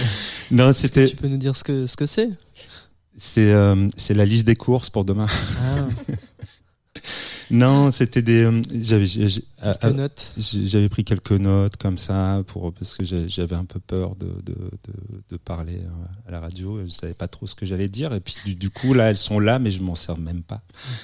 Non, 0.51 0.73
que 0.73 1.09
tu 1.09 1.17
peux 1.17 1.29
nous 1.29 1.37
dire 1.37 1.55
ce 1.55 1.65
que 1.65 1.87
ce 1.87 1.97
que 1.97 2.07
c'est? 2.07 2.31
C'est, 3.17 3.53
euh, 3.53 3.89
c'est 3.97 4.15
la 4.15 4.25
liste 4.27 4.47
des 4.47 4.57
courses 4.57 4.91
pour 4.91 5.05
demain. 5.05 5.27
ah, 5.61 5.87
Non, 7.51 7.93
c'était 7.93 8.23
des, 8.23 8.43
euh, 8.43 8.61
j'avais, 8.75 9.07
notes. 9.93 10.33
j'ai- 10.37 10.67
j'avais 10.67 10.89
pris 10.89 11.05
quelques 11.05 11.31
notes 11.33 11.77
comme 11.77 11.97
ça 11.97 12.43
pour 12.49 12.73
parce 12.73 12.95
que 12.95 13.05
j'avais 13.05 13.55
un 13.55 13.65
peu 13.65 13.79
peur 13.79 14.17
de, 14.17 14.27
de, 14.27 14.55
de, 14.55 15.23
de 15.31 15.37
parler 15.37 15.77
euh, 15.77 16.29
à 16.29 16.33
la 16.33 16.41
radio. 16.41 16.81
Je 16.85 16.91
savais 16.91 17.15
pas 17.15 17.29
trop 17.29 17.47
ce 17.47 17.55
que 17.55 17.65
j'allais 17.65 17.89
dire 17.89 18.13
et 18.15 18.21
puis 18.21 18.35
du, 18.45 18.55
du 18.57 18.71
coup 18.71 18.95
là, 18.95 19.11
elles 19.11 19.17
sont 19.17 19.39
là, 19.39 19.59
mais 19.59 19.71
je 19.71 19.81
m'en 19.81 19.95
sers 19.95 20.19
même 20.19 20.43
pas. 20.43 20.63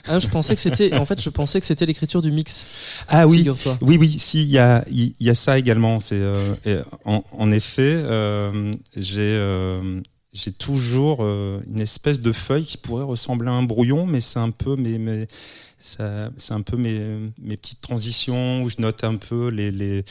Ah, 0.09 0.19
je 0.19 0.29
pensais 0.29 0.55
que 0.55 0.61
c'était. 0.61 0.95
En 0.95 1.05
fait, 1.05 1.21
je 1.21 1.31
pensais 1.31 1.61
que 1.61 1.67
c'était 1.67 1.87
l'écriture 1.87 2.23
du 2.23 2.33
mix. 2.33 2.67
Ah 3.09 3.29
oui, 3.29 3.39
Figure-toi. 3.39 3.79
Oui, 3.81 3.97
oui, 4.01 4.17
si, 4.19 4.43
il 4.43 4.51
y 4.51 4.59
a, 4.59 4.85
il 4.91 5.15
y 5.21 5.31
a 5.31 5.35
ça 5.35 5.59
également. 5.59 6.01
C'est, 6.01 6.17
euh, 6.21 6.55
en, 7.05 7.23
en 7.33 7.53
effet, 7.53 7.95
euh, 7.95 8.73
j'ai, 8.97 9.21
euh, 9.21 10.01
j'ai 10.33 10.51
toujours 10.53 11.19
euh, 11.21 11.61
une 11.73 11.81
espèce 11.81 12.21
de 12.21 12.33
feuille 12.33 12.65
qui 12.65 12.79
pourrait 12.79 13.05
ressembler 13.05 13.49
à 13.49 13.53
un 13.53 13.63
brouillon, 13.63 14.07
mais 14.07 14.21
c'est 14.21 14.39
un 14.39 14.51
peu 14.51 14.77
mes, 14.77 14.99
mes- 14.99 15.27
c'est 15.85 16.53
un 16.55 16.63
peu 16.63 16.77
mes, 16.77 17.19
mes 17.41 17.57
petites 17.57 17.81
transitions 17.81 18.63
où 18.63 18.71
je 18.71 18.77
note 18.79 19.03
un 19.05 19.17
peu 19.17 19.49
les, 19.49 19.71
les 19.71 20.05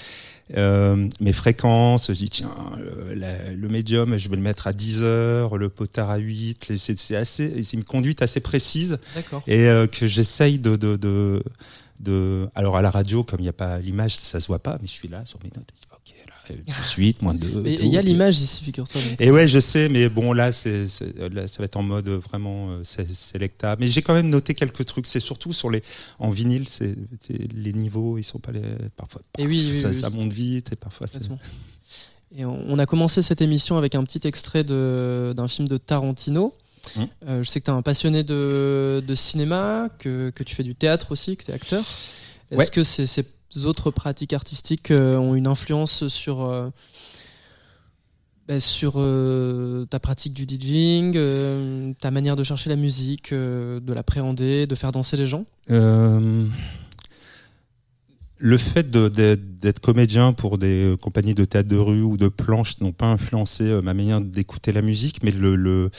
euh, 0.58 1.08
mes 1.22 1.32
fréquences. 1.34 2.08
Je 2.12 2.18
dis 2.18 2.30
tiens, 2.30 2.54
le, 2.78 3.14
la- 3.14 3.52
le 3.54 3.68
médium, 3.70 4.18
je 4.18 4.28
vais 4.30 4.36
le 4.36 4.42
mettre 4.42 4.68
à 4.68 4.74
10 4.74 5.04
heures, 5.04 5.58
le 5.58 5.70
potard 5.70 6.10
à 6.10 6.18
8. 6.18 6.68
Les- 6.68 6.78
C'est, 6.78 7.16
assez, 7.16 7.64
c'est 7.64 7.78
une 7.78 7.84
conduite 7.86 8.22
assez 8.22 8.42
précise 8.42 8.98
D'accord. 9.16 9.44
et 9.48 9.62
euh, 9.68 9.88
que 9.88 10.08
j'essaye 10.08 10.60
de, 10.60 10.76
de, 10.76 10.98
de, 10.98 11.42
de- 12.02 12.50
Alors 12.54 12.76
à 12.76 12.82
la 12.82 12.90
radio, 12.90 13.24
comme 13.24 13.40
il 13.40 13.44
n'y 13.44 13.50
a 13.50 13.54
pas 13.54 13.80
l'image, 13.80 14.16
ça 14.18 14.40
se 14.42 14.48
voit 14.48 14.60
pas, 14.60 14.78
mais 14.82 14.88
je 14.88 14.92
suis 14.94 15.08
là 15.08 15.24
sur 15.26 15.40
mes 15.44 15.50
notes. 15.56 15.70
18, 16.66 17.22
moins 17.22 17.34
2. 17.34 17.62
Mais 17.62 17.74
il 17.76 17.88
y 17.88 17.98
a 17.98 18.02
l'image 18.02 18.40
ici, 18.40 18.64
figure-toi. 18.64 19.02
Et 19.20 19.32
ouais, 19.32 19.48
je 19.48 19.60
sais, 19.60 19.90
mais 19.90 20.10
bon, 20.10 20.34
là, 20.34 20.52
c'est, 20.52 20.88
c'est- 20.88 21.14
ça 21.48 21.58
va 21.60 21.66
être 21.66 21.78
en 21.78 21.84
mode 21.84 22.10
vraiment 22.10 22.72
euh, 22.72 22.84
sé- 22.84 23.08
sélecta. 23.14 23.76
Mais 23.80 23.88
j'ai 23.88 24.02
quand 24.02 24.14
même 24.14 24.30
noté 24.30 24.54
quelques 24.54 24.86
trucs. 24.86 25.08
C'est 25.08 25.20
surtout 25.20 25.54
sur 25.54 25.70
les, 25.70 25.82
en 26.20 26.30
vinyle, 26.30 26.68
c'est, 26.68 26.96
c'est- 27.20 27.52
les 27.54 27.74
niveaux, 27.74 28.18
ils 28.18 28.24
sont 28.24 28.40
pas 28.40 28.52
les, 28.52 28.62
parfois, 28.96 29.22
Et 29.38 29.46
oui, 29.48 29.74
ça, 29.74 29.90
oui, 29.90 29.96
ça 29.96 30.10
oui. 30.10 30.16
monte 30.20 30.34
vite 30.34 30.72
et 30.74 30.76
parfois 30.76 31.08
c'est. 31.08 31.22
Et 32.38 32.46
on 32.46 32.80
a 32.80 32.86
commencé 32.86 33.22
cette 33.22 33.42
émission 33.42 33.78
avec 33.78 33.94
un 33.94 34.04
petit 34.06 34.26
extrait 34.26 34.64
d'un 34.64 35.48
film 35.50 35.68
de 35.68 35.78
Tarantino. 35.78 36.56
Mhm. 36.96 37.08
Euh, 37.28 37.44
je 37.44 37.50
sais 37.50 37.60
que 37.60 37.66
tu 37.66 37.72
es 37.72 37.74
un 37.74 37.82
passionné 37.82 38.24
de, 38.24 39.04
de 39.06 39.16
cinéma, 39.16 39.90
que, 40.00 40.32
que 40.34 40.44
tu 40.44 40.56
fais 40.56 40.64
du 40.64 40.74
théâtre 40.74 41.12
aussi, 41.12 41.36
que 41.38 41.44
tu 41.44 41.52
es 41.52 41.54
acteur. 41.54 41.82
Est-ce 42.52 42.58
Ouais. 42.58 42.68
que 42.72 42.84
ces, 42.84 43.06
ces 43.06 43.24
autres 43.66 43.92
pratiques 43.92 44.34
artistiques 44.34 44.92
euh, 44.92 45.18
ont 45.18 45.36
une 45.36 45.48
influence 45.48 46.08
sur, 46.08 46.42
euh, 46.42 46.70
ben, 48.48 48.60
sur 48.60 48.94
euh, 48.98 49.86
ta 49.86 50.00
pratique 50.00 50.34
du 50.34 50.46
DJing, 50.46 51.14
euh, 51.16 51.94
ta 52.00 52.12
manière 52.12 52.36
de 52.36 52.44
chercher 52.44 52.70
la 52.70 52.76
musique, 52.76 53.32
euh, 53.32 53.80
de 53.80 53.94
l'appréhender, 53.94 54.68
de 54.68 54.76
faire 54.76 54.92
danser 54.92 55.18
les 55.18 55.28
gens? 55.28 55.46
Le 58.44 58.58
fait 58.58 58.90
d'être 58.90 59.80
comédien 59.80 60.34
pour 60.34 60.58
des 60.58 60.96
compagnies 61.00 61.36
de 61.36 61.46
théâtre 61.46 61.70
de 61.70 61.78
rue 61.78 62.02
ou 62.02 62.18
de 62.18 62.28
planches 62.28 62.80
n'ont 62.82 62.92
pas 62.92 63.06
influencé 63.06 63.80
ma 63.84 63.94
manière 63.94 64.20
d'écouter 64.20 64.72
la 64.72 64.82
musique, 64.82 65.22
mais 65.22 65.30
le, 65.32 65.56
le, 65.56 65.92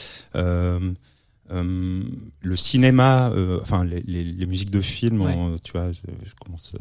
le 1.48 2.56
cinéma, 2.56 3.32
enfin 3.60 3.84
les, 3.84 4.02
les, 4.08 4.24
les 4.24 4.46
musiques 4.46 4.70
de 4.70 4.80
films, 4.80 5.20
Ouais. 5.20 5.36
tu 5.62 5.70
vois, 5.70 5.92
je, 5.92 6.00
je 6.24 6.32
commence 6.44 6.72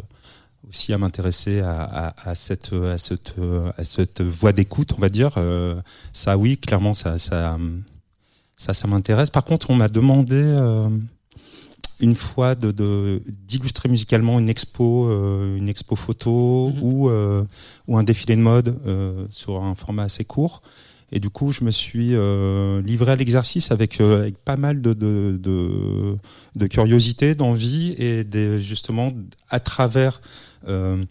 aussi 0.67 0.93
à 0.93 0.97
m'intéresser 0.97 1.60
à, 1.60 1.82
à, 1.84 2.30
à 2.30 2.36
cette 2.36 2.74
à 2.74 2.97
cette 2.97 3.36
à 3.78 3.84
cette 3.84 4.21
voie 4.21 4.54
d'écoute, 4.54 4.93
on 4.97 5.02
va 5.02 5.10
dire. 5.10 5.32
Euh, 5.38 5.76
ça, 6.13 6.38
oui, 6.38 6.58
clairement, 6.58 6.93
ça 6.93 7.17
ça 7.17 7.58
ça, 8.58 8.74
ça 8.74 8.88
m'intéresse. 8.88 9.30
Par 9.30 9.43
contre, 9.43 9.69
on 9.69 9.76
m'a 9.76 9.88
demandé 9.89 10.36
euh, 10.36 10.89
une 12.00 12.15
fois 12.15 12.56
de 12.56 13.21
d'illustrer 13.47 13.89
musicalement 13.89 14.39
une 14.39 14.50
expo, 14.50 15.08
euh, 15.10 15.58
une 15.58 15.67
expo 15.69 15.95
photo 15.95 16.69
Mhm. 16.69 16.84
ou 16.84 17.10
ou 17.88 17.97
un 17.97 18.04
défilé 18.04 18.36
de 18.36 18.41
mode 18.41 18.80
sur 19.32 19.63
un 19.63 19.76
format 19.76 20.04
assez 20.04 20.24
court. 20.24 20.62
Et 21.13 21.19
du 21.19 21.30
coup, 21.30 21.52
je 21.52 21.65
me 21.65 21.71
suis 21.71 22.15
euh, 22.15 22.82
livré 22.84 23.12
à 23.12 23.15
l'exercice 23.17 23.71
avec, 23.71 24.00
euh, 24.00 24.21
avec 24.21 24.38
pas 24.38 24.56
mal 24.56 24.82
de, 24.82 24.93
de, 24.93 25.38
de, 25.38 26.15
de 26.56 26.67
curiosité, 26.67 27.36
d'envie 27.36 27.93
et 27.97 28.24
des, 28.24 28.62
justement 28.62 29.12
à 29.50 29.60
travers. 29.60 30.21
Euh, 30.67 31.04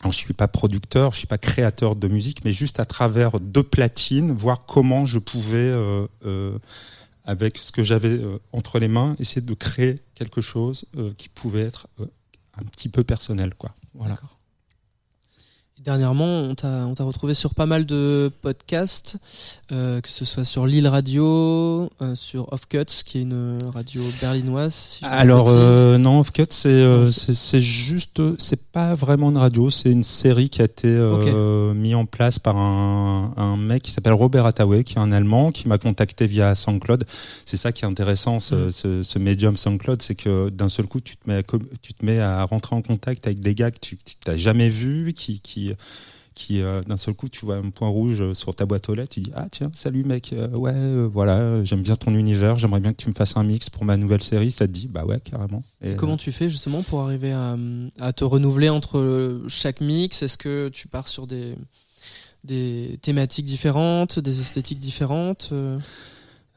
alors, 0.00 0.12
je 0.12 0.18
suis 0.18 0.34
pas 0.34 0.48
producteur, 0.48 1.12
je 1.12 1.18
suis 1.18 1.26
pas 1.26 1.38
créateur 1.38 1.96
de 1.96 2.08
musique, 2.08 2.44
mais 2.44 2.52
juste 2.52 2.80
à 2.80 2.84
travers 2.84 3.40
deux 3.40 3.62
platines, 3.62 4.30
voir 4.32 4.66
comment 4.66 5.04
je 5.04 5.18
pouvais, 5.18 5.56
euh, 5.56 6.06
euh, 6.26 6.58
avec 7.24 7.56
ce 7.56 7.72
que 7.72 7.82
j'avais 7.82 8.10
euh, 8.10 8.38
entre 8.52 8.78
les 8.78 8.88
mains, 8.88 9.16
essayer 9.18 9.40
de 9.40 9.54
créer 9.54 10.00
quelque 10.14 10.40
chose 10.40 10.84
euh, 10.96 11.12
qui 11.16 11.28
pouvait 11.28 11.62
être 11.62 11.88
un 11.98 12.62
petit 12.64 12.88
peu 12.88 13.04
personnel, 13.04 13.54
quoi. 13.54 13.74
Voilà. 13.94 14.18
Dernièrement, 15.86 16.40
on 16.40 16.54
t'a 16.56 16.84
retrouvé 17.04 17.32
sur 17.32 17.54
pas 17.54 17.64
mal 17.64 17.86
de 17.86 18.28
podcasts, 18.42 19.18
euh, 19.70 20.00
que 20.00 20.08
ce 20.08 20.24
soit 20.24 20.44
sur 20.44 20.66
Lille 20.66 20.88
Radio, 20.88 21.88
euh, 22.02 22.16
sur 22.16 22.52
Off 22.52 22.66
Cuts, 22.68 22.84
qui 23.04 23.18
est 23.18 23.22
une 23.22 23.56
radio 23.72 24.02
berlinoise. 24.20 24.74
si 24.74 25.04
Alors 25.04 25.46
euh, 25.48 25.96
non, 25.96 26.18
Off 26.18 26.32
Cut, 26.32 26.46
c'est 26.50 26.70
euh, 26.70 27.06
c'est- 27.12 27.34
c'est 27.34 27.60
juste, 27.62 28.20
c'est 28.38 28.60
pas 28.72 28.96
vraiment 28.96 29.30
une 29.30 29.36
radio, 29.36 29.70
c'est 29.70 29.92
une 29.92 30.02
série 30.02 30.48
qui 30.48 30.60
a 30.60 30.64
été 30.64 30.88
euh, 30.88 31.72
mis 31.72 31.94
en 31.94 32.04
place 32.04 32.40
par 32.40 32.56
un, 32.56 33.32
un 33.36 33.56
mec 33.56 33.82
qui 33.84 33.92
s'appelle 33.92 34.14
Robert 34.14 34.44
Attaway, 34.44 34.82
qui 34.82 34.94
est 34.94 34.98
un 34.98 35.12
Allemand, 35.12 35.52
qui 35.52 35.68
m'a 35.68 35.78
contacté 35.78 36.26
via 36.26 36.56
SoundCloud. 36.56 37.04
C'est 37.44 37.56
ça 37.56 37.70
qui 37.70 37.84
est 37.84 37.88
intéressant, 37.88 38.40
ce, 38.40 38.54
Mhm. 38.56 38.72
ce, 38.72 39.02
ce 39.04 39.18
médium 39.20 39.56
SoundCloud, 39.56 40.02
c'est 40.02 40.16
que 40.16 40.48
d'un 40.48 40.68
seul 40.68 40.86
coup, 40.86 41.00
tu 41.00 41.16
te 41.16 41.28
mets 41.30 41.36
à, 41.36 41.42
com- 41.44 41.62
tu 41.80 41.94
te 41.94 42.04
mets 42.04 42.18
à 42.18 42.42
rentrer 42.44 42.74
en 42.74 42.82
contact 42.82 43.24
avec 43.28 43.38
des 43.38 43.54
gars 43.54 43.70
que 43.70 43.78
tu 43.80 43.96
n'as 44.26 44.36
jamais 44.36 44.68
vus, 44.68 45.12
qui 45.12 45.38
qui 45.40 45.74
qui 46.36 46.60
euh, 46.60 46.82
d'un 46.82 46.98
seul 46.98 47.14
coup 47.14 47.28
tu 47.28 47.44
vois 47.46 47.56
un 47.56 47.70
point 47.70 47.88
rouge 47.88 48.34
sur 48.34 48.54
ta 48.54 48.66
boîte 48.66 48.88
aux 48.90 48.94
lettres 48.94 49.14
tu 49.14 49.20
dis 49.20 49.32
ah 49.34 49.46
tiens 49.50 49.70
salut 49.74 50.04
mec 50.04 50.34
euh, 50.34 50.48
ouais 50.50 50.70
euh, 50.74 51.08
voilà 51.10 51.64
j'aime 51.64 51.82
bien 51.82 51.96
ton 51.96 52.14
univers 52.14 52.56
j'aimerais 52.56 52.80
bien 52.80 52.92
que 52.92 53.02
tu 53.02 53.08
me 53.08 53.14
fasses 53.14 53.36
un 53.38 53.42
mix 53.42 53.70
pour 53.70 53.84
ma 53.84 53.96
nouvelle 53.96 54.22
série. 54.22 54.50
Ça 54.50 54.66
te 54.66 54.72
dit 54.72 54.86
bah 54.86 55.04
ouais 55.04 55.18
carrément. 55.18 55.62
Et, 55.82 55.92
Et 55.92 55.96
comment 55.96 56.18
tu 56.18 56.30
fais 56.32 56.50
justement 56.50 56.82
pour 56.82 57.00
arriver 57.00 57.32
à, 57.32 57.56
à 57.98 58.12
te 58.12 58.22
renouveler 58.22 58.68
entre 58.68 59.40
chaque 59.48 59.80
mix? 59.80 60.22
Est-ce 60.22 60.36
que 60.36 60.68
tu 60.68 60.88
pars 60.88 61.08
sur 61.08 61.26
des, 61.26 61.54
des 62.44 62.98
thématiques 63.00 63.46
différentes, 63.46 64.18
des 64.18 64.40
esthétiques 64.40 64.78
différentes 64.78 65.52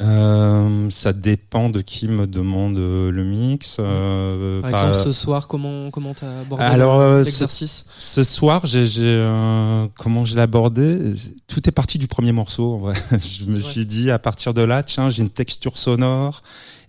euh 0.02 0.90
ça 0.90 1.14
dépend 1.14 1.70
de 1.70 1.82
qui 1.82 2.08
me 2.08 2.26
demande 2.26 2.78
euh, 2.80 3.12
le 3.12 3.24
mix 3.24 3.78
euh, 3.80 4.62
Par 4.62 4.70
exemple, 4.72 4.96
ce 4.96 5.12
soir, 5.12 5.48
comment 5.48 5.92
comment 5.92 6.14
t'as 6.14 6.42
abordé 6.42 6.64
Alors, 6.64 7.18
l'exercice? 7.18 7.86
Ce 7.98 8.24
soir, 8.24 8.66
j'ai, 8.66 8.86
euh, 8.98 9.88
comment 9.98 10.26
je 10.26 10.36
l'ai 10.36 10.42
abordé? 10.42 11.14
Tout 11.48 11.68
est 11.68 11.72
parti 11.72 11.98
du 11.98 12.08
premier 12.08 12.32
morceau. 12.32 12.90
je 13.12 13.46
me 13.46 13.56
Ouais. 13.56 13.60
suis 13.60 13.86
dit, 13.86 14.10
à 14.10 14.20
partir 14.20 14.54
de 14.54 14.62
là, 14.62 14.84
tiens, 14.84 15.10
j'ai 15.10 15.22
une 15.22 15.30
texture 15.30 15.78
sonore 15.78 16.42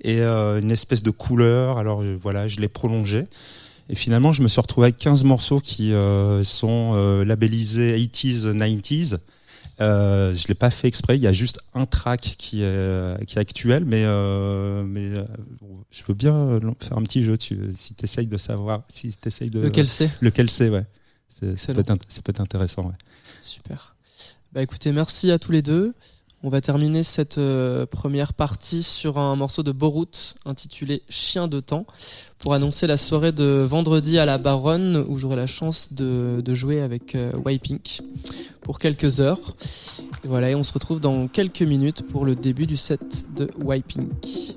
et 0.03 0.23
une 0.23 0.70
espèce 0.70 1.03
de 1.03 1.11
couleur. 1.11 1.79
Alors 1.79 2.03
voilà, 2.23 2.49
je 2.49 2.61
l'ai 2.61 2.68
prolongé. 2.68 3.27
Et 3.88 3.96
finalement, 3.96 4.33
je 4.33 4.42
me 4.42 4.49
suis 4.49 4.61
retrouvé 4.61 4.87
avec 4.87 4.99
15 4.99 5.25
morceaux 5.25 5.61
qui 5.61 5.92
sont 6.44 7.23
labellisés 7.27 7.99
80s, 7.99 8.53
90s. 8.53 9.18
Euh, 9.81 10.35
je 10.35 10.47
l'ai 10.49 10.55
pas 10.55 10.71
fait 10.71 10.88
exprès. 10.88 11.16
Il 11.16 11.23
y 11.23 11.27
a 11.27 11.33
juste 11.33 11.59
un 11.75 11.87
track 11.87 12.35
qui 12.38 12.62
est, 12.62 13.25
qui 13.27 13.37
est 13.37 13.40
actuel, 13.40 13.85
mais, 13.85 14.03
euh, 14.05 14.85
mais 14.85 15.11
euh, 15.16 15.25
je 15.90 16.03
veux 16.07 16.14
bien 16.14 16.61
faire 16.81 16.99
un 16.99 17.03
petit 17.03 17.23
jeu. 17.23 17.38
Tu, 17.38 17.59
si 17.75 17.95
tu 17.95 18.05
essayes 18.05 18.27
de 18.27 18.37
savoir, 18.37 18.83
si 18.88 19.11
tu 19.16 19.49
de 19.51 19.61
Lequel 19.61 19.87
c'est? 19.88 20.11
Lequel 20.21 20.51
c'est, 20.51 20.69
ouais. 20.69 20.85
C'est- 21.29 21.47
Ça 21.47 21.53
Excellent. 21.53 21.75
peut, 21.77 21.81
être, 21.81 21.90
int- 21.95 22.05
ça 22.09 22.23
peut 22.23 22.31
être 22.31 22.40
intéressant, 22.40 22.83
ouais. 22.83 22.95
Super. 23.40 23.97
Bah 24.53 24.62
écoutez, 24.62 24.93
merci 24.93 25.31
à 25.31 25.38
tous 25.38 25.53
les 25.53 25.62
deux. 25.62 25.95
On 26.42 26.48
va 26.48 26.62
terminer 26.62 27.03
cette 27.03 27.37
euh, 27.37 27.85
première 27.85 28.33
partie 28.33 28.83
sur 28.83 29.18
un 29.18 29.37
morceau 29.37 29.62
de 29.62 29.72
Borut 29.72 30.37
intitulé 30.46 31.03
Chien 31.11 31.48
de 31.48 31.61
temps 31.61 31.85
pour 32.38 32.55
annoncer 32.55 32.87
la 32.87 32.96
soirée 32.96 33.33
de 33.33 33.44
vendredi 33.68 34.18
à 34.18 34.24
la 34.24 34.38
Baronne 34.38 35.05
où 35.07 35.18
j'aurai 35.18 35.37
la 35.37 35.46
chance 35.46 35.92
de, 35.92 36.42
jouer 36.55 36.81
avec 36.81 37.14
euh, 37.14 37.31
Wipink 37.44 38.00
pour 38.62 38.79
quelques 38.79 39.20
heures. 39.20 39.55
Voilà, 40.24 40.48
et 40.48 40.55
on 40.55 40.64
se 40.64 40.72
retrouve 40.72 40.98
dans 40.98 41.29
quelques 41.29 41.61
minutes 41.61 42.09
pour 42.09 42.24
le 42.24 42.35
début 42.35 42.66
du 42.66 42.79
set 42.79 43.26
de 43.37 43.50
Wipink. 43.62 44.57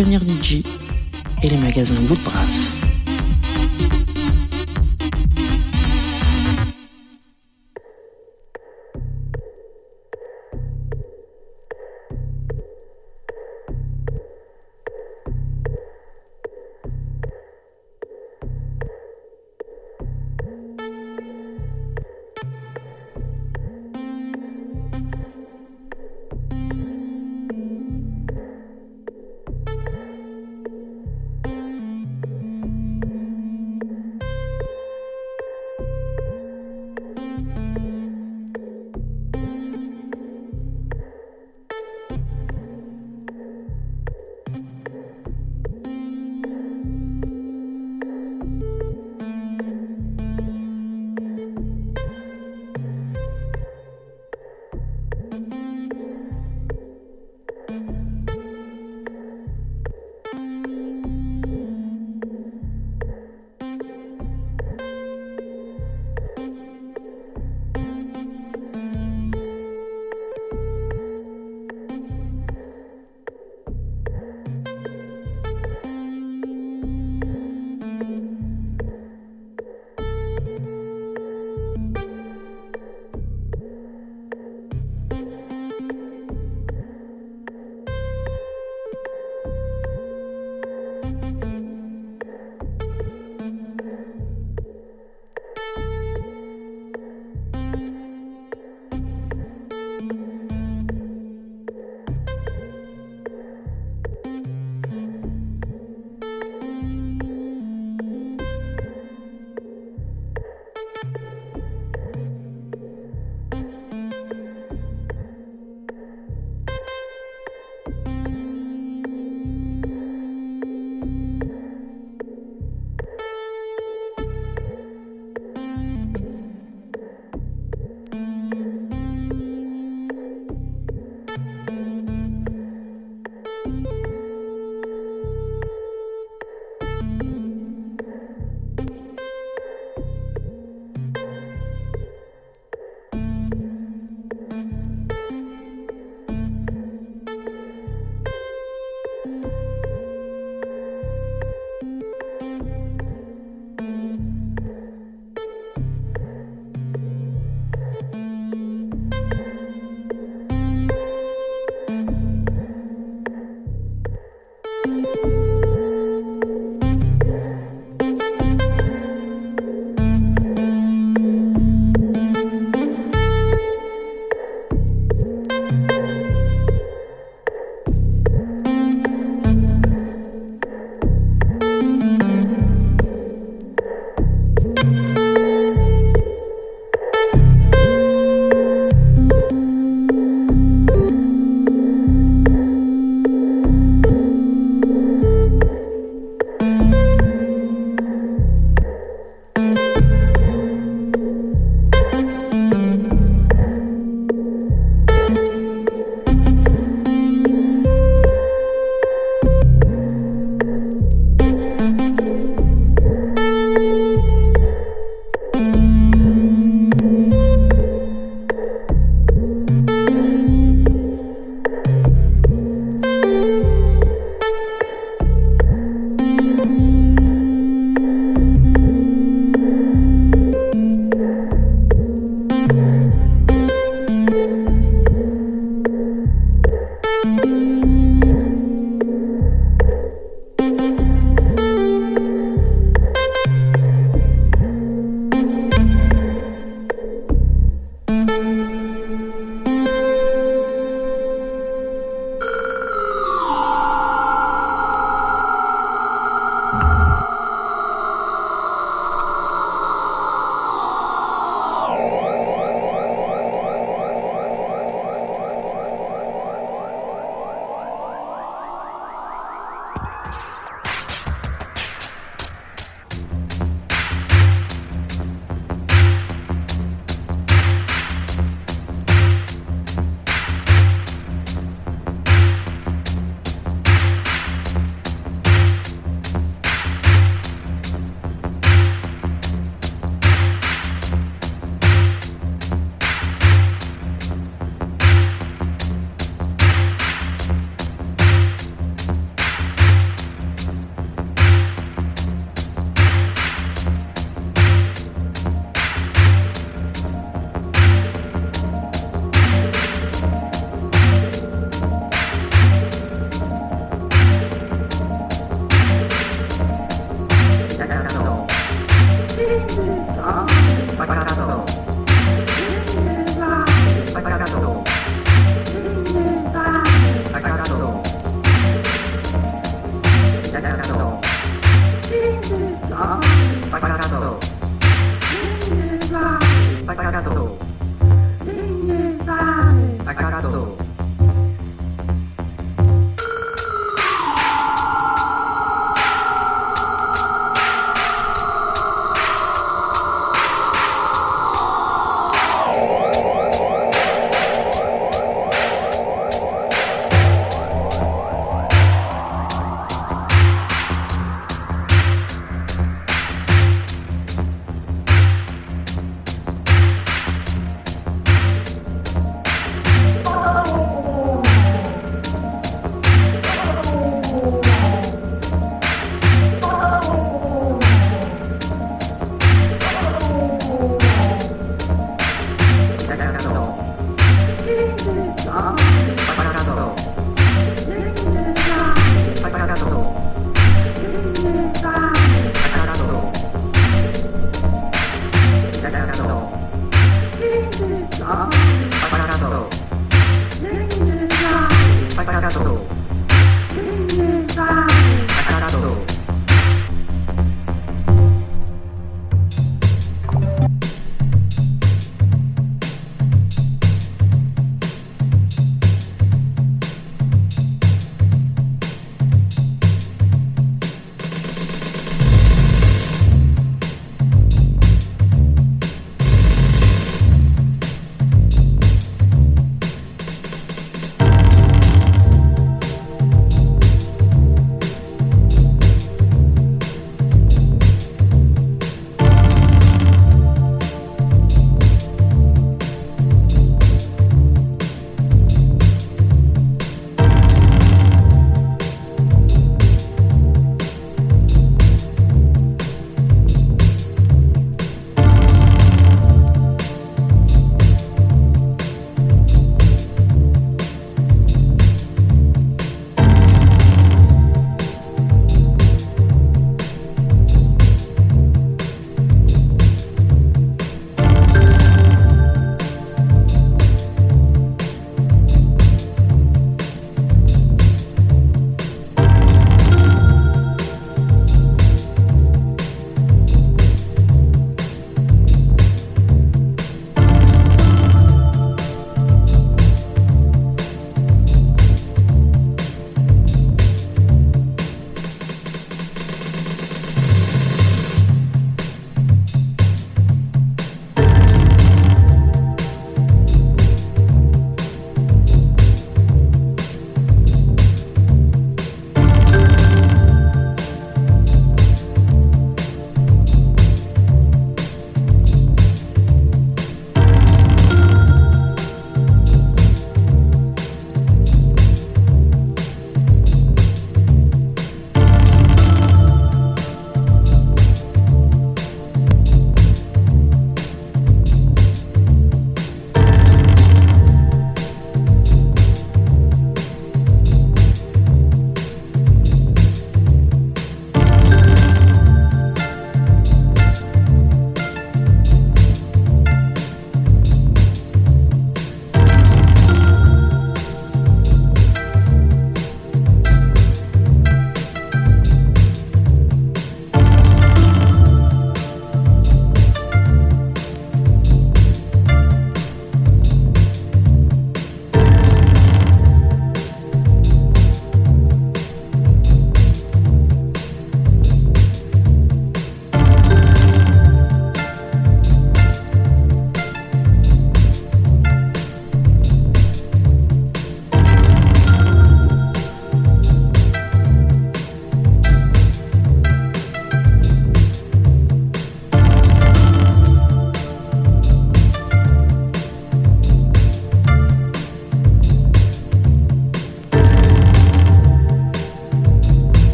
Pionnier 0.00 0.62
et 1.42 1.50
les 1.50 1.58
magasins 1.58 1.94
Woodbrass. 2.08 2.89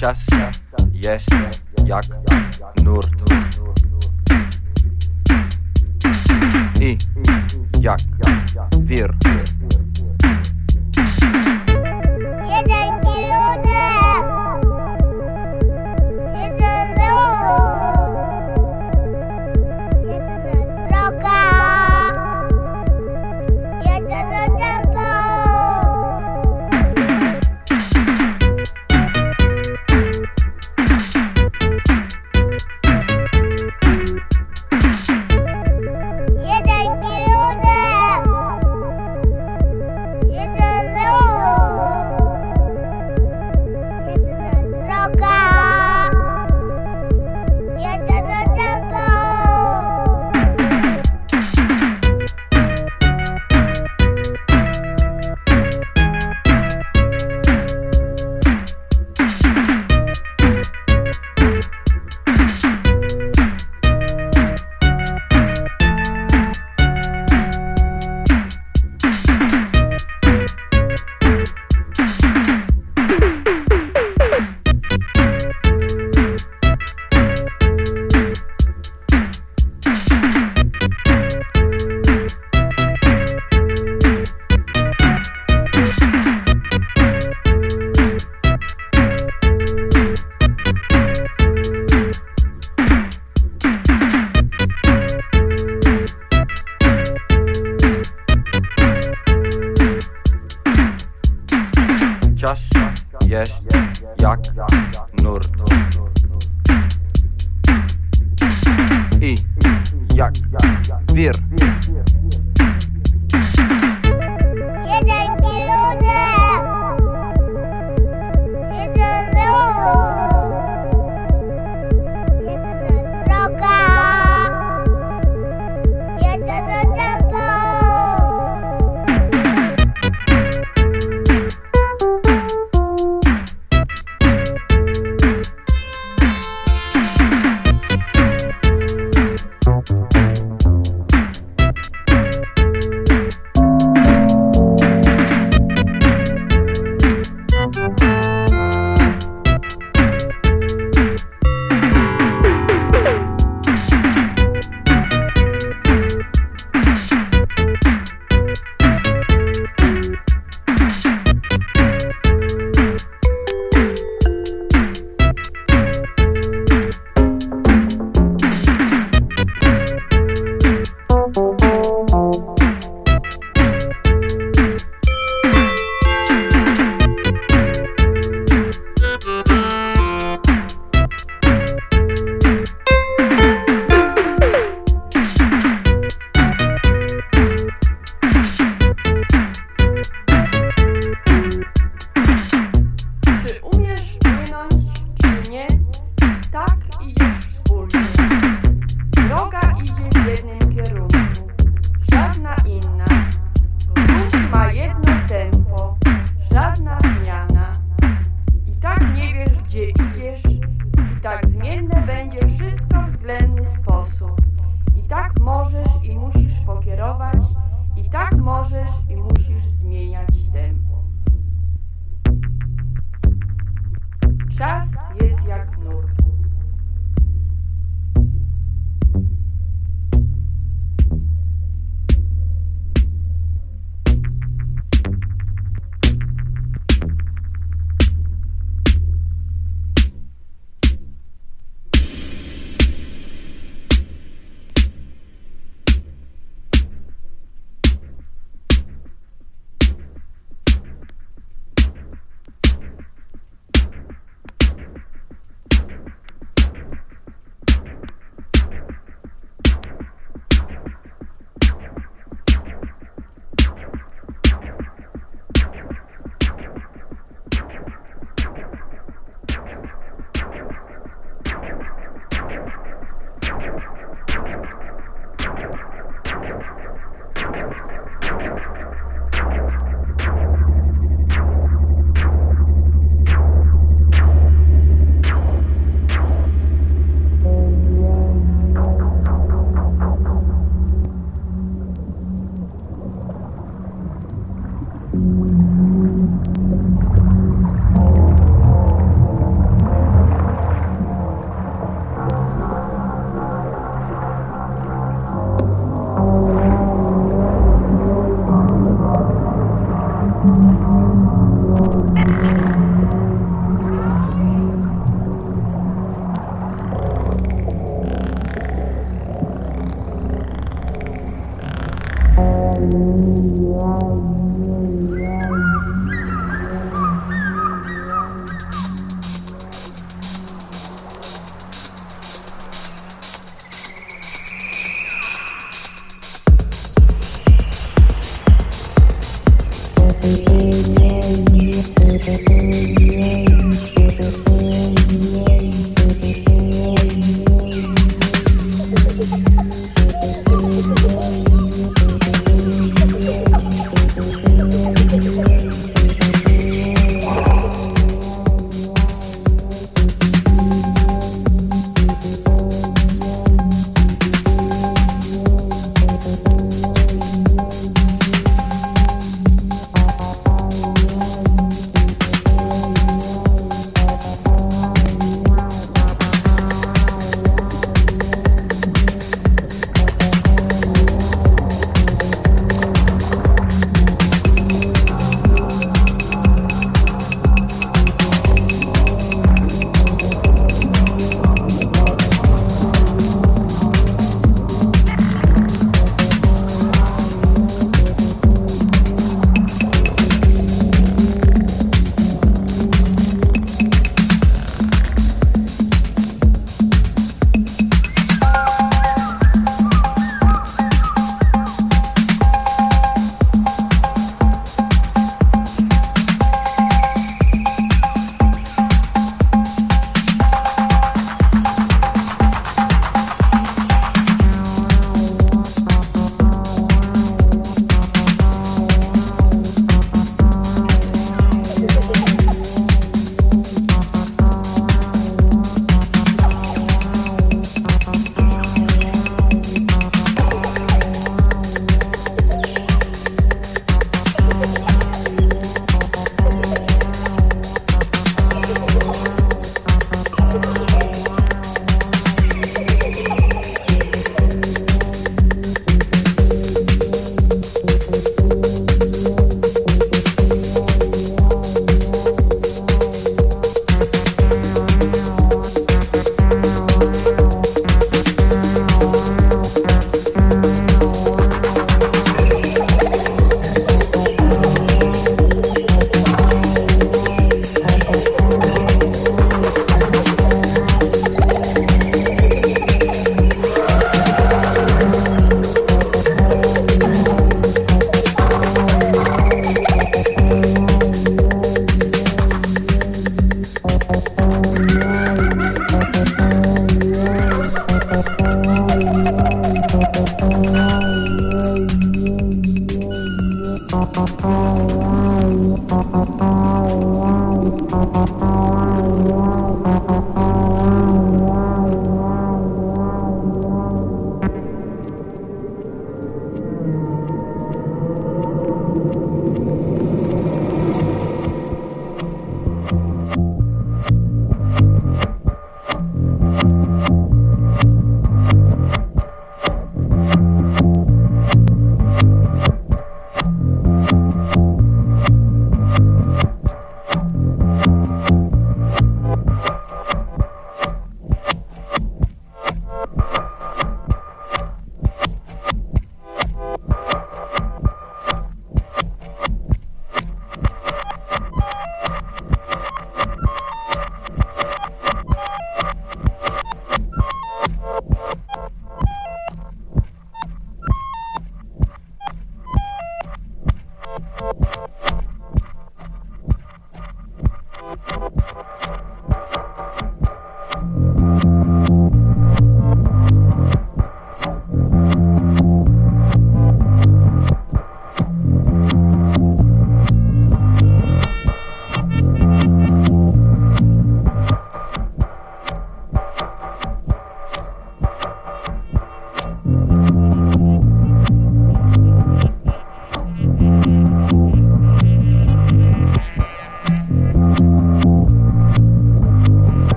час 0.00 0.18
єсть 0.92 1.34
як 1.84 2.04
нурт. 2.82 3.32
І 6.80 6.98
як 7.80 7.98
вір. 8.74 9.14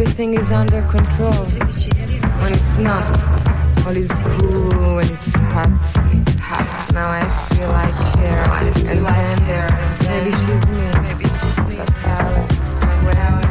everything 0.00 0.34
is 0.34 0.52
under 0.52 0.80
control. 0.82 1.32
When 1.32 2.52
it's 2.52 2.78
not, 2.78 3.18
all 3.84 3.96
is 3.96 4.08
cool 4.30 4.94
when 4.94 5.12
it's 5.12 5.34
hot. 5.34 5.74
It's 6.14 6.38
hot. 6.38 6.94
Now 6.94 7.08
I 7.10 7.26
feel 7.48 7.68
like 7.68 7.94
hair. 8.14 8.44
I 8.48 8.70
feel 8.78 9.02
and. 9.42 9.66
Maybe 10.06 10.30
she's 10.30 10.64
me. 10.70 10.86
Maybe 11.02 11.24
she's 11.24 11.58
me. 11.66 11.76
But 11.78 11.90
how? 12.06 13.42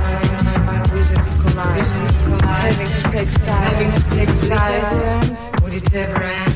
Visions 0.95 1.35
collide. 1.41 1.79
Visions 1.79 2.15
collide. 2.23 2.63
Having 2.63 2.91
to 2.95 3.01
take 3.11 3.29
sides. 3.29 3.67
Having 3.67 3.91
to 3.91 4.01
take 4.15 4.29
sides. 4.29 5.61
Would 5.63 5.73
it 5.73 5.93
ever 5.95 6.23
end? 6.23 6.46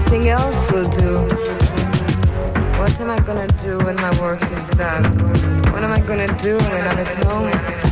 nothing 0.00 0.28
else 0.28 0.72
will 0.72 0.88
do. 0.88 1.12
What 2.78 2.98
am 3.00 3.10
I 3.10 3.20
gonna 3.20 3.46
do 3.58 3.78
when 3.78 3.96
my 3.96 4.20
work 4.20 4.42
is 4.50 4.66
done? 4.68 5.04
What 5.72 5.84
am 5.84 5.92
I 5.92 6.00
gonna 6.00 6.26
do 6.38 6.56
when 6.56 6.86
I'm 6.88 6.98
at 6.98 7.14
home? 7.24 7.89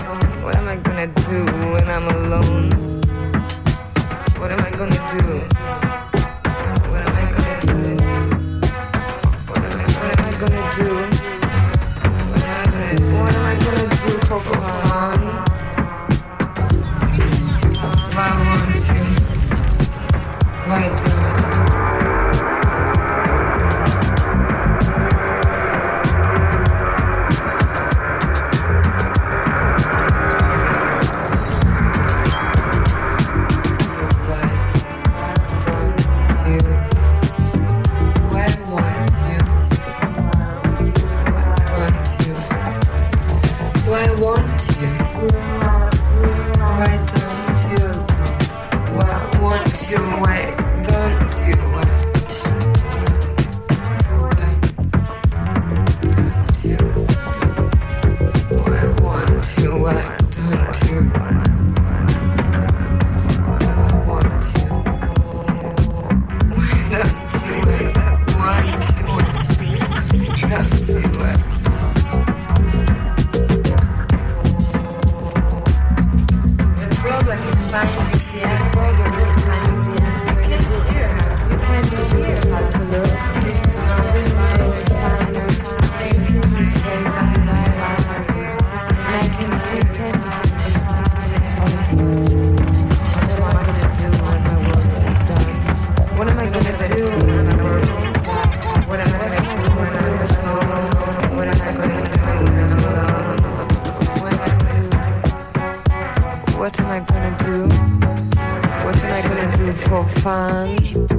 Sun. 110.59 111.07
Sun. 111.07 111.18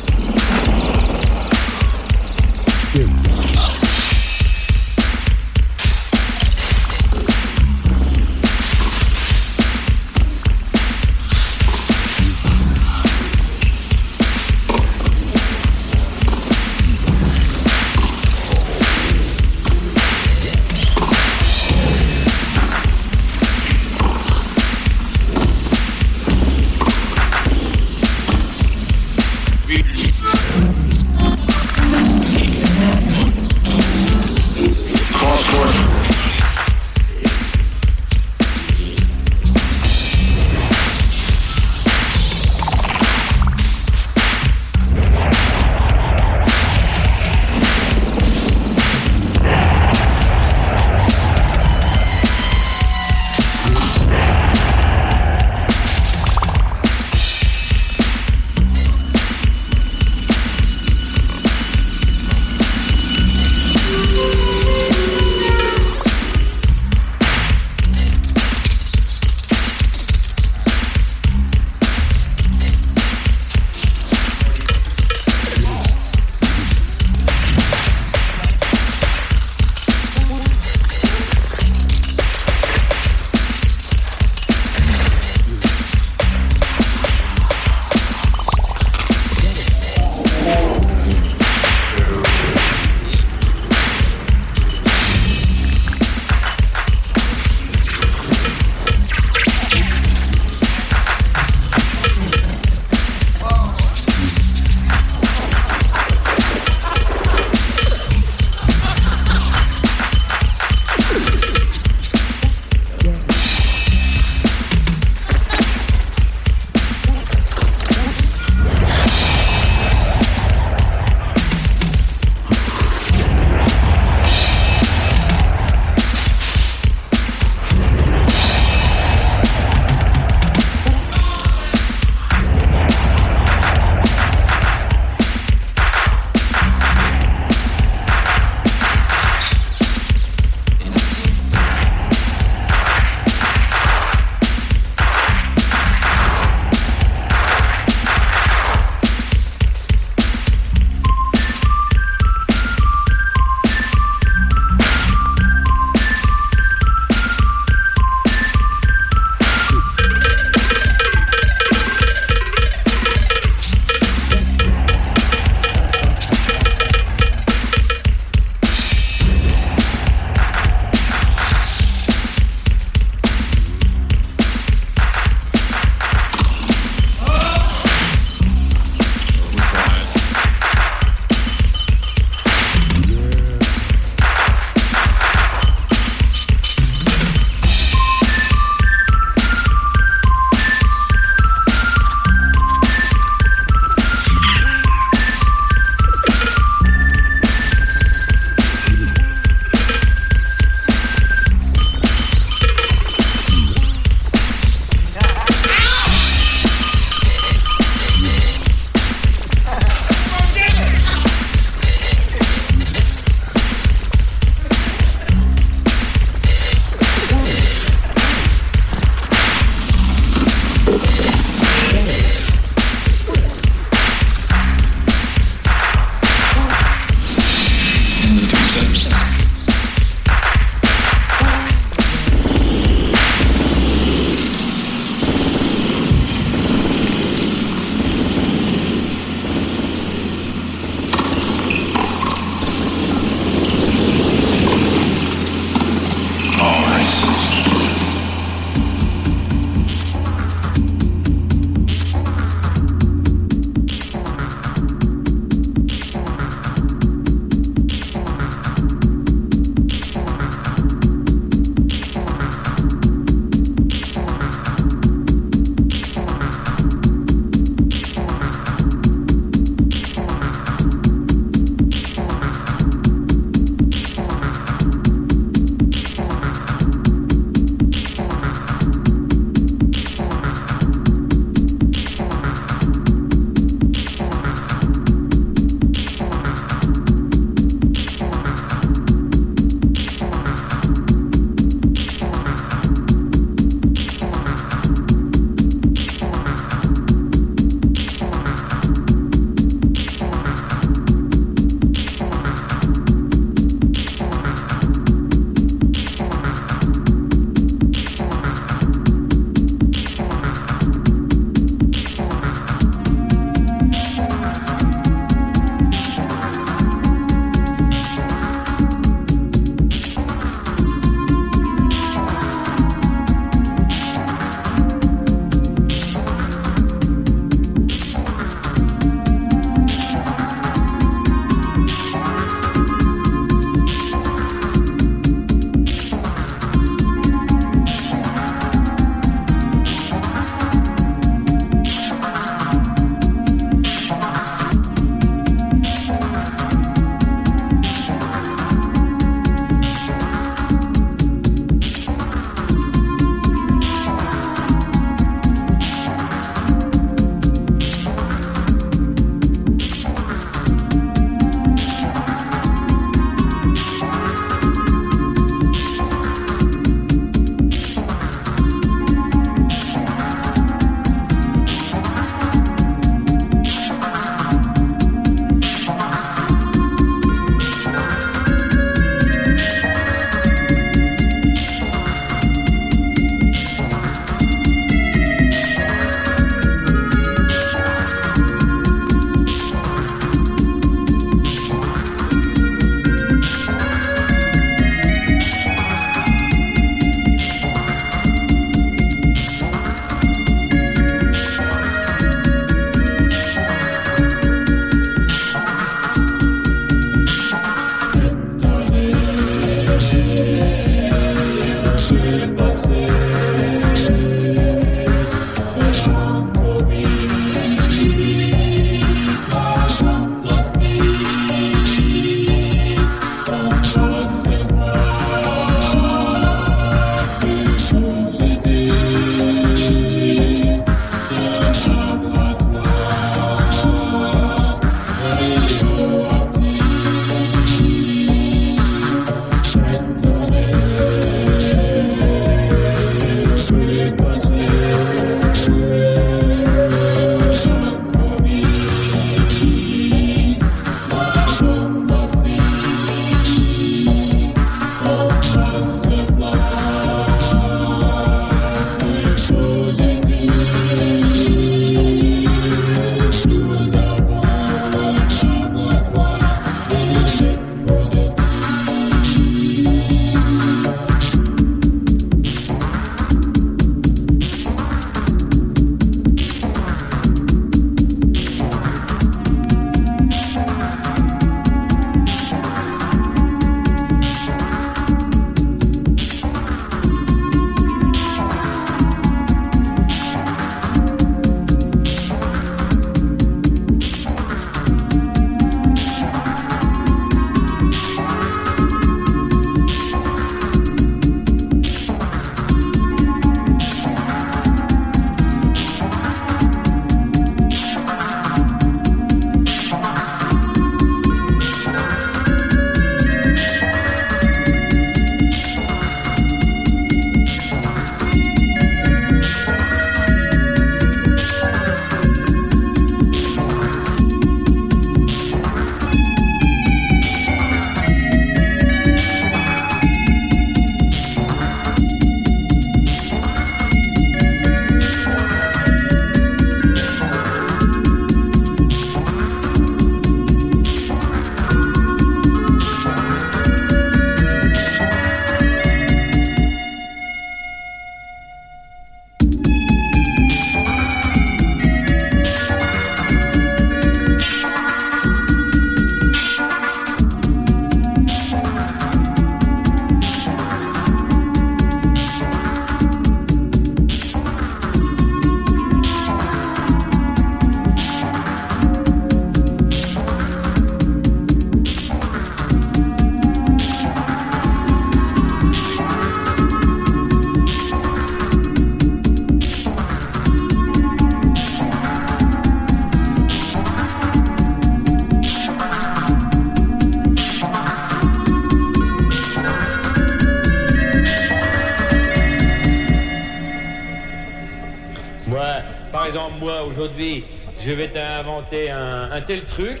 Aujourd'hui, 597.02 597.44
je 597.80 597.90
vais 597.92 598.08
t'inventer 598.08 598.90
un, 598.90 599.40
tel 599.40 599.64
truc. 599.64 600.00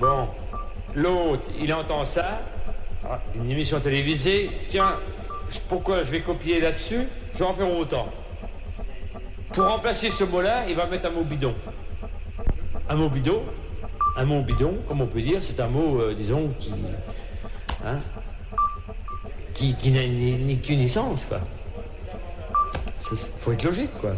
Bon, 0.00 0.28
l'autre, 0.94 1.50
il 1.60 1.72
entend 1.74 2.04
ça, 2.04 2.40
Ah, 3.04 3.20
une 3.34 3.50
émission 3.50 3.78
télévisée, 3.80 4.50
tiens, 4.68 4.96
pourquoi 5.68 6.02
je 6.02 6.10
vais 6.10 6.20
copier 6.20 6.60
là-dessus? 6.60 7.06
Je 7.34 7.38
vais 7.38 7.44
en 7.44 7.54
faire 7.54 7.70
autant. 7.70 8.08
Pour 9.52 9.64
remplacer 9.64 10.10
ce 10.10 10.24
mot-là, 10.24 10.64
il 10.68 10.76
va 10.76 10.86
mettre 10.86 11.06
un 11.06 11.10
mot 11.10 11.24
bidon. 11.24 11.54
Un 12.88 12.94
mot 12.94 13.08
bidon, 13.08 13.42
un 14.16 14.24
mot 14.24 14.40
bidon, 14.40 14.78
comme 14.88 15.02
on 15.02 15.06
peut 15.06 15.22
dire, 15.22 15.42
c'est 15.42 15.60
un 15.60 15.68
mot, 15.68 16.00
euh, 16.00 16.14
disons, 16.14 16.50
qui. 16.58 16.72
hein, 17.84 17.98
qui, 19.52 19.74
qui 19.74 19.90
n'a 19.90 20.06
ni, 20.06 20.58
ni 20.70 20.88
sens, 20.88 21.26
quoi. 21.26 21.40
Il 23.12 23.16
faut 23.42 23.52
être 23.52 23.64
logique, 23.64 23.92
quoi. 24.00 24.14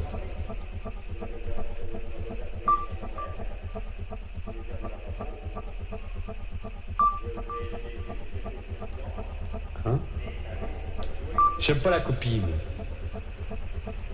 J'aime 11.63 11.79
pas 11.79 11.91
la 11.91 12.01
copie. 12.01 12.43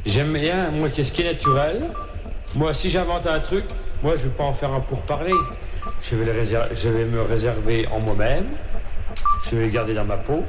J'aime 0.05 0.35
bien, 0.35 0.71
moi, 0.71 0.91
qu'est-ce 0.91 1.11
qui 1.11 1.23
est 1.23 1.33
naturel. 1.33 1.83
Moi, 2.55 2.75
si 2.75 2.91
j'invente 2.91 3.27
un 3.27 3.41
truc, 3.41 3.65
moi, 4.03 4.17
je 4.17 4.25
vais 4.25 4.29
pas 4.29 4.45
en 4.45 4.53
faire 4.53 4.71
un 4.71 4.81
pour 4.81 5.01
parler. 5.01 5.33
Je 6.03 6.15
vais, 6.15 6.45
je 6.45 6.89
vais 6.91 7.05
me 7.07 7.23
réserver 7.23 7.89
en 7.91 8.01
moi-même. 8.01 8.49
Je 9.45 9.57
vais 9.57 9.65
le 9.65 9.71
garder 9.71 9.95
dans 9.95 10.05
ma 10.05 10.19
peau. 10.19 10.45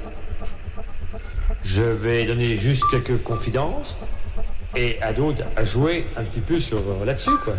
Je 1.63 1.83
vais 1.83 2.25
donner 2.25 2.57
juste 2.57 2.83
quelques 2.91 3.23
confidences. 3.23 3.97
Et 4.75 5.01
à 5.01 5.13
d'autres, 5.13 5.43
à 5.55 5.63
jouer 5.63 6.05
un 6.17 6.23
petit 6.25 6.41
peu 6.41 6.59
sur 6.59 6.79
euh, 6.79 7.05
là-dessus, 7.05 7.37
quoi. 7.45 7.55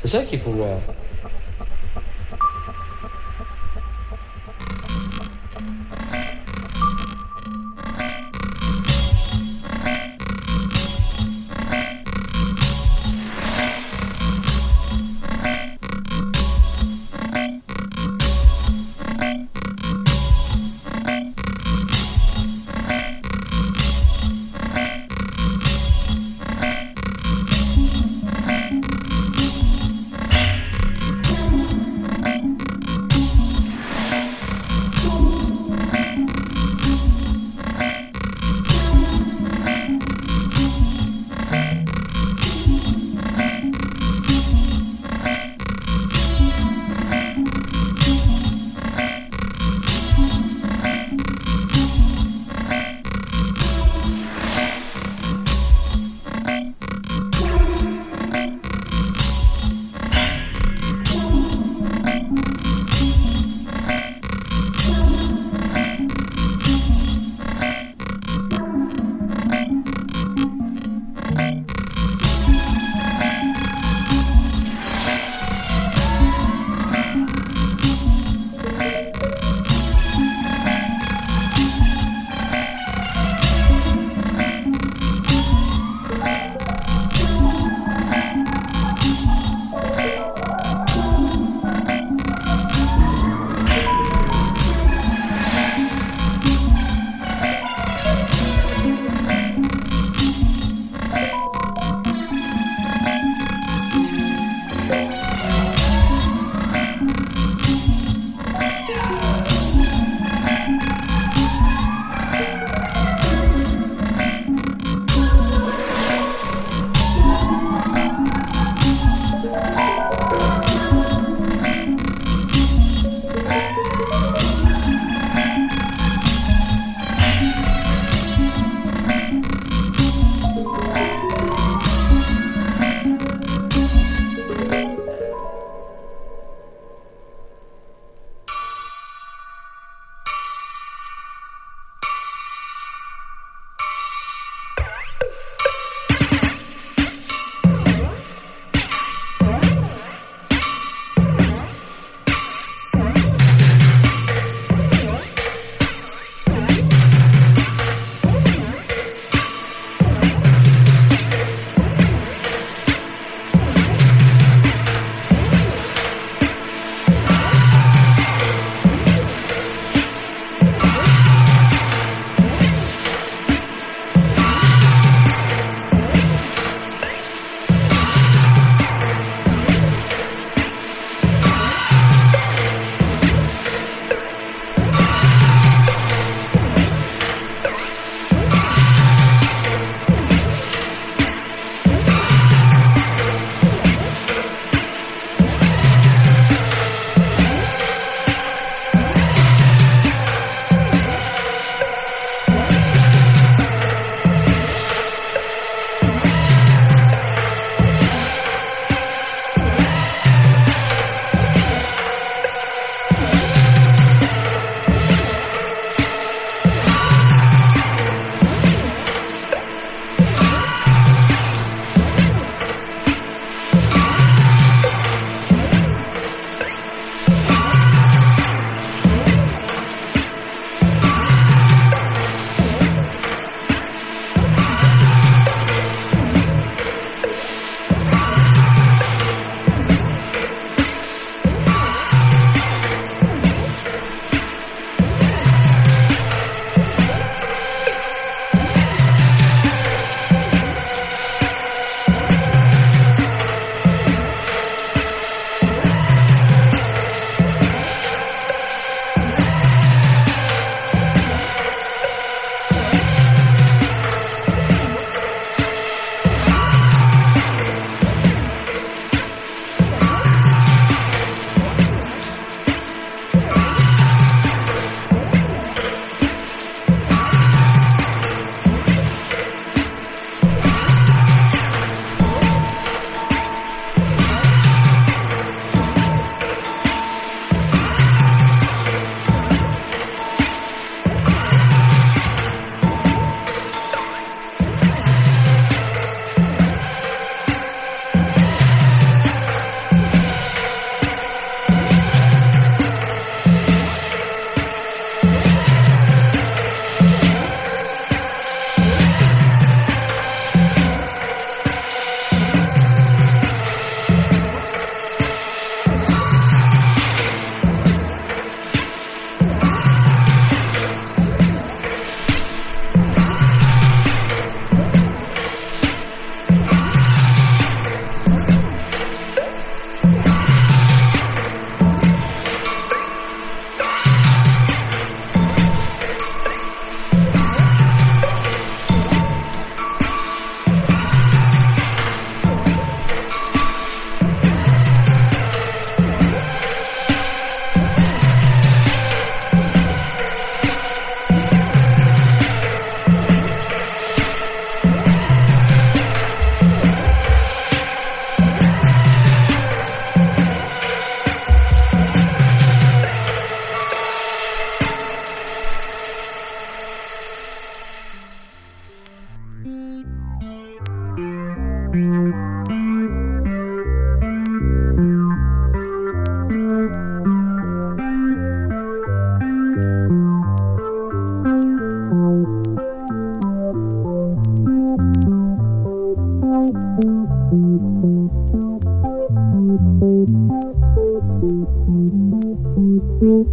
C'est 0.00 0.08
ça 0.08 0.22
qu'il 0.22 0.38
faut 0.38 0.52
voir. 0.52 0.78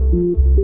Mm-hmm. 0.01 0.60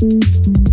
Vous 0.00 0.63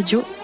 Radio 0.00 0.39